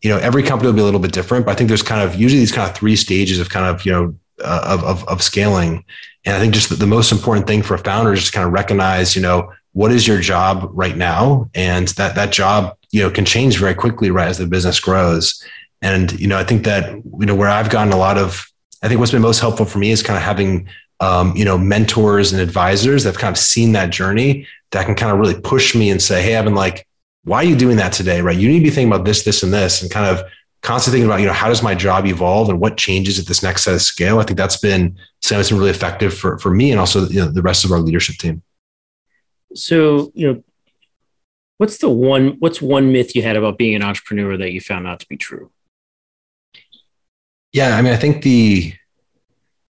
[0.00, 2.00] you know, every company will be a little bit different, but I think there's kind
[2.00, 5.08] of usually these kind of three stages of kind of, you know, uh, of, of,
[5.08, 5.84] of scaling.
[6.24, 8.46] And I think just the, the most important thing for a founder is just kind
[8.46, 13.02] of recognize, you know, what is your job right now and that that job you
[13.02, 15.42] know can change very quickly right as the business grows
[15.80, 18.46] and you know i think that you know where i've gotten a lot of
[18.82, 20.68] i think what's been most helpful for me is kind of having
[21.02, 24.94] um, you know mentors and advisors that have kind of seen that journey that can
[24.94, 26.86] kind of really push me and say hey evan like
[27.24, 28.36] why are you doing that today right?
[28.36, 30.24] You need to be thinking about this this and this and kind of
[30.62, 33.42] constantly thinking about you know how does my job evolve and what changes at this
[33.42, 34.18] next set of scale?
[34.18, 37.20] I think that's been something that's been really effective for, for me and also you
[37.20, 38.42] know, the rest of our leadership team.
[39.54, 40.44] So, you know,
[41.58, 44.86] what's the one what's one myth you had about being an entrepreneur that you found
[44.86, 45.50] out to be true?
[47.52, 48.72] Yeah, I mean, I think the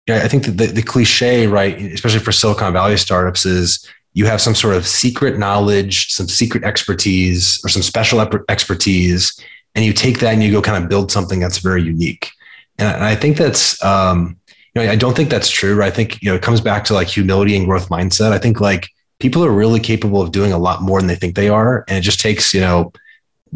[0.07, 4.41] yeah, I think the, the cliche, right, especially for Silicon Valley startups, is you have
[4.41, 9.39] some sort of secret knowledge, some secret expertise, or some special expertise,
[9.75, 12.31] and you take that and you go kind of build something that's very unique.
[12.79, 14.37] And I think that's, um,
[14.75, 15.77] you know, I don't think that's true.
[15.77, 15.93] Right?
[15.93, 18.33] I think you know it comes back to like humility and growth mindset.
[18.33, 18.89] I think like
[19.23, 21.85] people are really capable of doing a lot more than they think they are.
[21.87, 22.93] And it just takes, you know,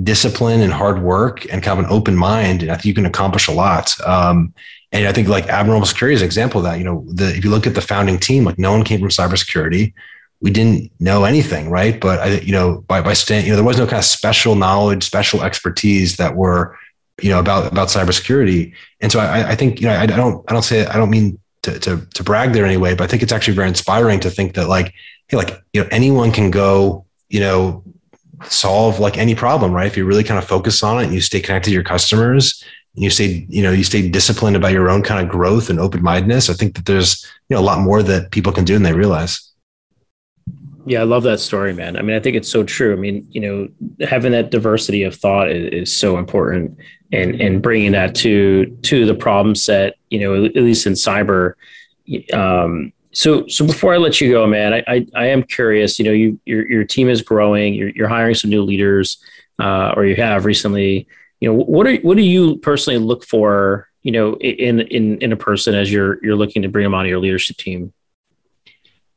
[0.04, 2.62] discipline and hard work and kind of an open mind.
[2.62, 3.92] And I think you can accomplish a lot.
[4.06, 4.54] Um,
[4.96, 6.78] and I think like Abnormal Security is an example of that.
[6.78, 9.08] You know, the, if you look at the founding team, like no one came from
[9.08, 9.92] cybersecurity.
[10.40, 11.98] We didn't know anything, right?
[11.98, 14.54] But I, you know, by by staying, you know, there was no kind of special
[14.54, 16.76] knowledge, special expertise that were,
[17.22, 18.74] you know, about about cybersecurity.
[19.00, 21.10] And so I, I think, you know, I, I don't, I don't say, I don't
[21.10, 24.30] mean to, to to brag there anyway, but I think it's actually very inspiring to
[24.30, 24.92] think that like
[25.28, 27.82] hey, like, you know, anyone can go, you know,
[28.44, 29.86] solve like any problem, right?
[29.86, 32.62] If you really kind of focus on it and you stay connected to your customers
[32.96, 35.78] and you stay, you know, you stay disciplined about your own kind of growth and
[35.78, 38.74] open mindedness, I think that there's, you know, a lot more that people can do
[38.74, 39.52] than they realize.
[40.86, 41.96] Yeah, I love that story, man.
[41.96, 42.92] I mean, I think it's so true.
[42.92, 46.78] I mean, you know, having that diversity of thought is, is so important,
[47.12, 49.94] and and bringing that to to the problem set.
[50.10, 51.54] You know, at least in cyber,
[52.32, 55.98] um, so, so before I let you go, man, I, I, I am curious.
[55.98, 57.74] You know, you your your team is growing.
[57.74, 59.18] You're, you're hiring some new leaders,
[59.58, 61.06] uh, or you have recently.
[61.40, 63.88] You know, what are what do you personally look for?
[64.02, 67.08] You know, in in in a person as you're you're looking to bring them onto
[67.08, 67.92] your leadership team.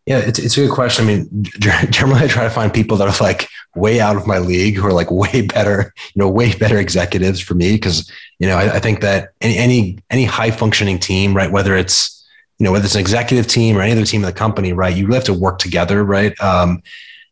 [0.09, 1.05] Yeah, it's, it's a good question.
[1.05, 1.43] I mean,
[1.91, 4.87] generally I try to find people that are like way out of my league who
[4.87, 7.77] are like way better, you know, way better executives for me.
[7.77, 11.51] Cause, you know, I, I think that any, any, any high functioning team, right.
[11.51, 14.33] Whether it's, you know, whether it's an executive team or any other team in the
[14.33, 14.97] company, right?
[14.97, 16.33] You really have to work together, right?
[16.41, 16.81] Um,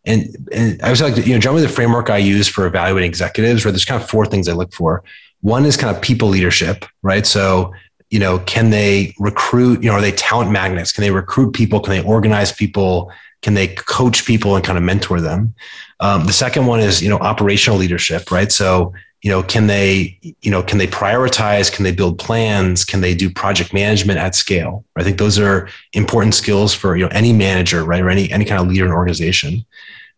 [0.08, 3.66] and, and I was like, you know, generally the framework I use for evaluating executives,
[3.66, 3.72] right?
[3.72, 5.04] There's kind of four things I look for.
[5.42, 7.26] One is kind of people leadership, right?
[7.26, 7.74] So,
[8.10, 10.92] you know, can they recruit, you know, are they talent magnets?
[10.92, 11.80] Can they recruit people?
[11.80, 13.12] Can they organize people?
[13.42, 15.54] can they coach people and kind of mentor them?
[16.00, 18.52] Um, the second one is, you know, operational leadership, right?
[18.52, 21.72] So, you know, can they, you know, can they prioritize?
[21.72, 22.86] Can they build plans?
[22.86, 24.86] Can they do project management at scale?
[24.96, 28.02] I think those are important skills for, you know, any manager, right?
[28.02, 29.66] Or any, any kind of leader in organization.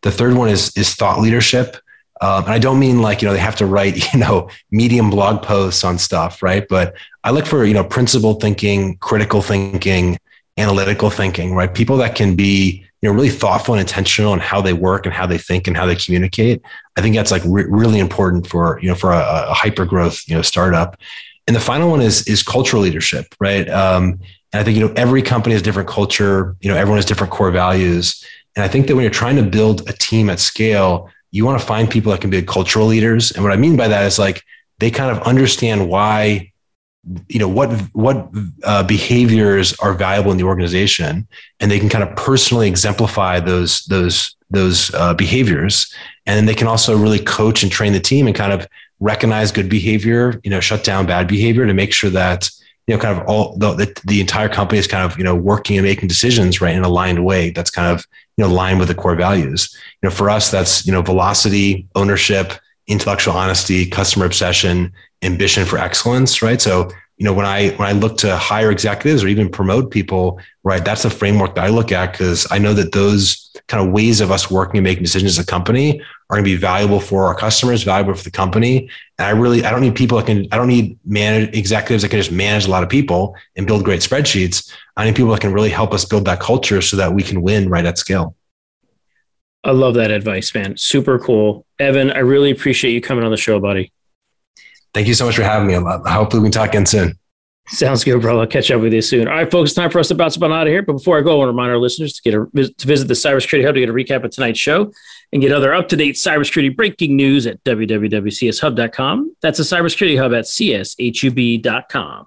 [0.01, 1.77] The third one is, is thought leadership.
[2.21, 5.09] Um, and I don't mean like, you know, they have to write, you know, medium
[5.09, 6.67] blog posts on stuff, right?
[6.67, 10.17] But I look for, you know, principled thinking, critical thinking,
[10.57, 11.73] analytical thinking, right?
[11.73, 15.15] People that can be, you know, really thoughtful and intentional in how they work and
[15.15, 16.61] how they think and how they communicate.
[16.97, 20.21] I think that's like re- really important for, you know, for a, a hyper growth,
[20.27, 20.97] you know, startup.
[21.47, 23.67] And the final one is, is cultural leadership, right?
[23.69, 24.19] Um,
[24.51, 27.31] and I think, you know, every company has different culture, you know, everyone has different
[27.31, 28.23] core values.
[28.55, 31.59] And I think that when you're trying to build a team at scale, you want
[31.59, 33.31] to find people that can be cultural leaders.
[33.31, 34.43] And what I mean by that is like,
[34.79, 36.51] they kind of understand why
[37.27, 38.29] you know what what
[38.63, 41.27] uh, behaviors are valuable in the organization
[41.59, 45.93] and they can kind of personally exemplify those those those uh, behaviors
[46.25, 48.67] and then they can also really coach and train the team and kind of
[48.99, 52.49] recognize good behavior you know shut down bad behavior to make sure that
[52.85, 55.77] you know kind of all the, the, entire company is kind of you know working
[55.77, 58.05] and making decisions right in a aligned way that's kind of
[58.39, 59.69] you know aligned with the core values
[60.01, 62.53] you know for us that's you know velocity ownership
[62.87, 66.61] intellectual honesty customer obsession ambition for excellence, right?
[66.61, 70.39] So, you know, when I when I look to hire executives or even promote people,
[70.63, 73.91] right, that's the framework that I look at because I know that those kind of
[73.91, 77.01] ways of us working and making decisions as a company are going to be valuable
[77.01, 78.89] for our customers, valuable for the company.
[79.17, 82.09] And I really I don't need people that can I don't need manage executives that
[82.09, 84.73] can just manage a lot of people and build great spreadsheets.
[84.95, 87.41] I need people that can really help us build that culture so that we can
[87.41, 88.33] win right at scale.
[89.65, 90.77] I love that advice, man.
[90.77, 91.65] Super cool.
[91.79, 93.91] Evan, I really appreciate you coming on the show, buddy.
[94.93, 95.73] Thank you so much for having me.
[95.73, 97.17] Hopefully, we can talk again soon.
[97.69, 98.39] Sounds good, bro.
[98.39, 99.27] I'll catch up with you soon.
[99.27, 100.81] All right, folks, time for us to bounce about out of here.
[100.81, 103.07] But before I go, I want to remind our listeners to get a, to visit
[103.07, 104.91] the Cybersecurity Hub to get a recap of tonight's show
[105.31, 109.35] and get other up to date cybersecurity breaking news at www.cshub.com.
[109.41, 112.25] That's the Cybersecurity Hub at cshub.com.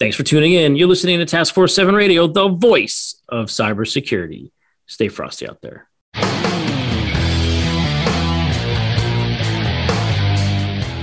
[0.00, 0.74] Thanks for tuning in.
[0.74, 4.50] You're listening to Task Force 7 Radio, the voice of cybersecurity.
[4.86, 5.86] Stay frosty out there.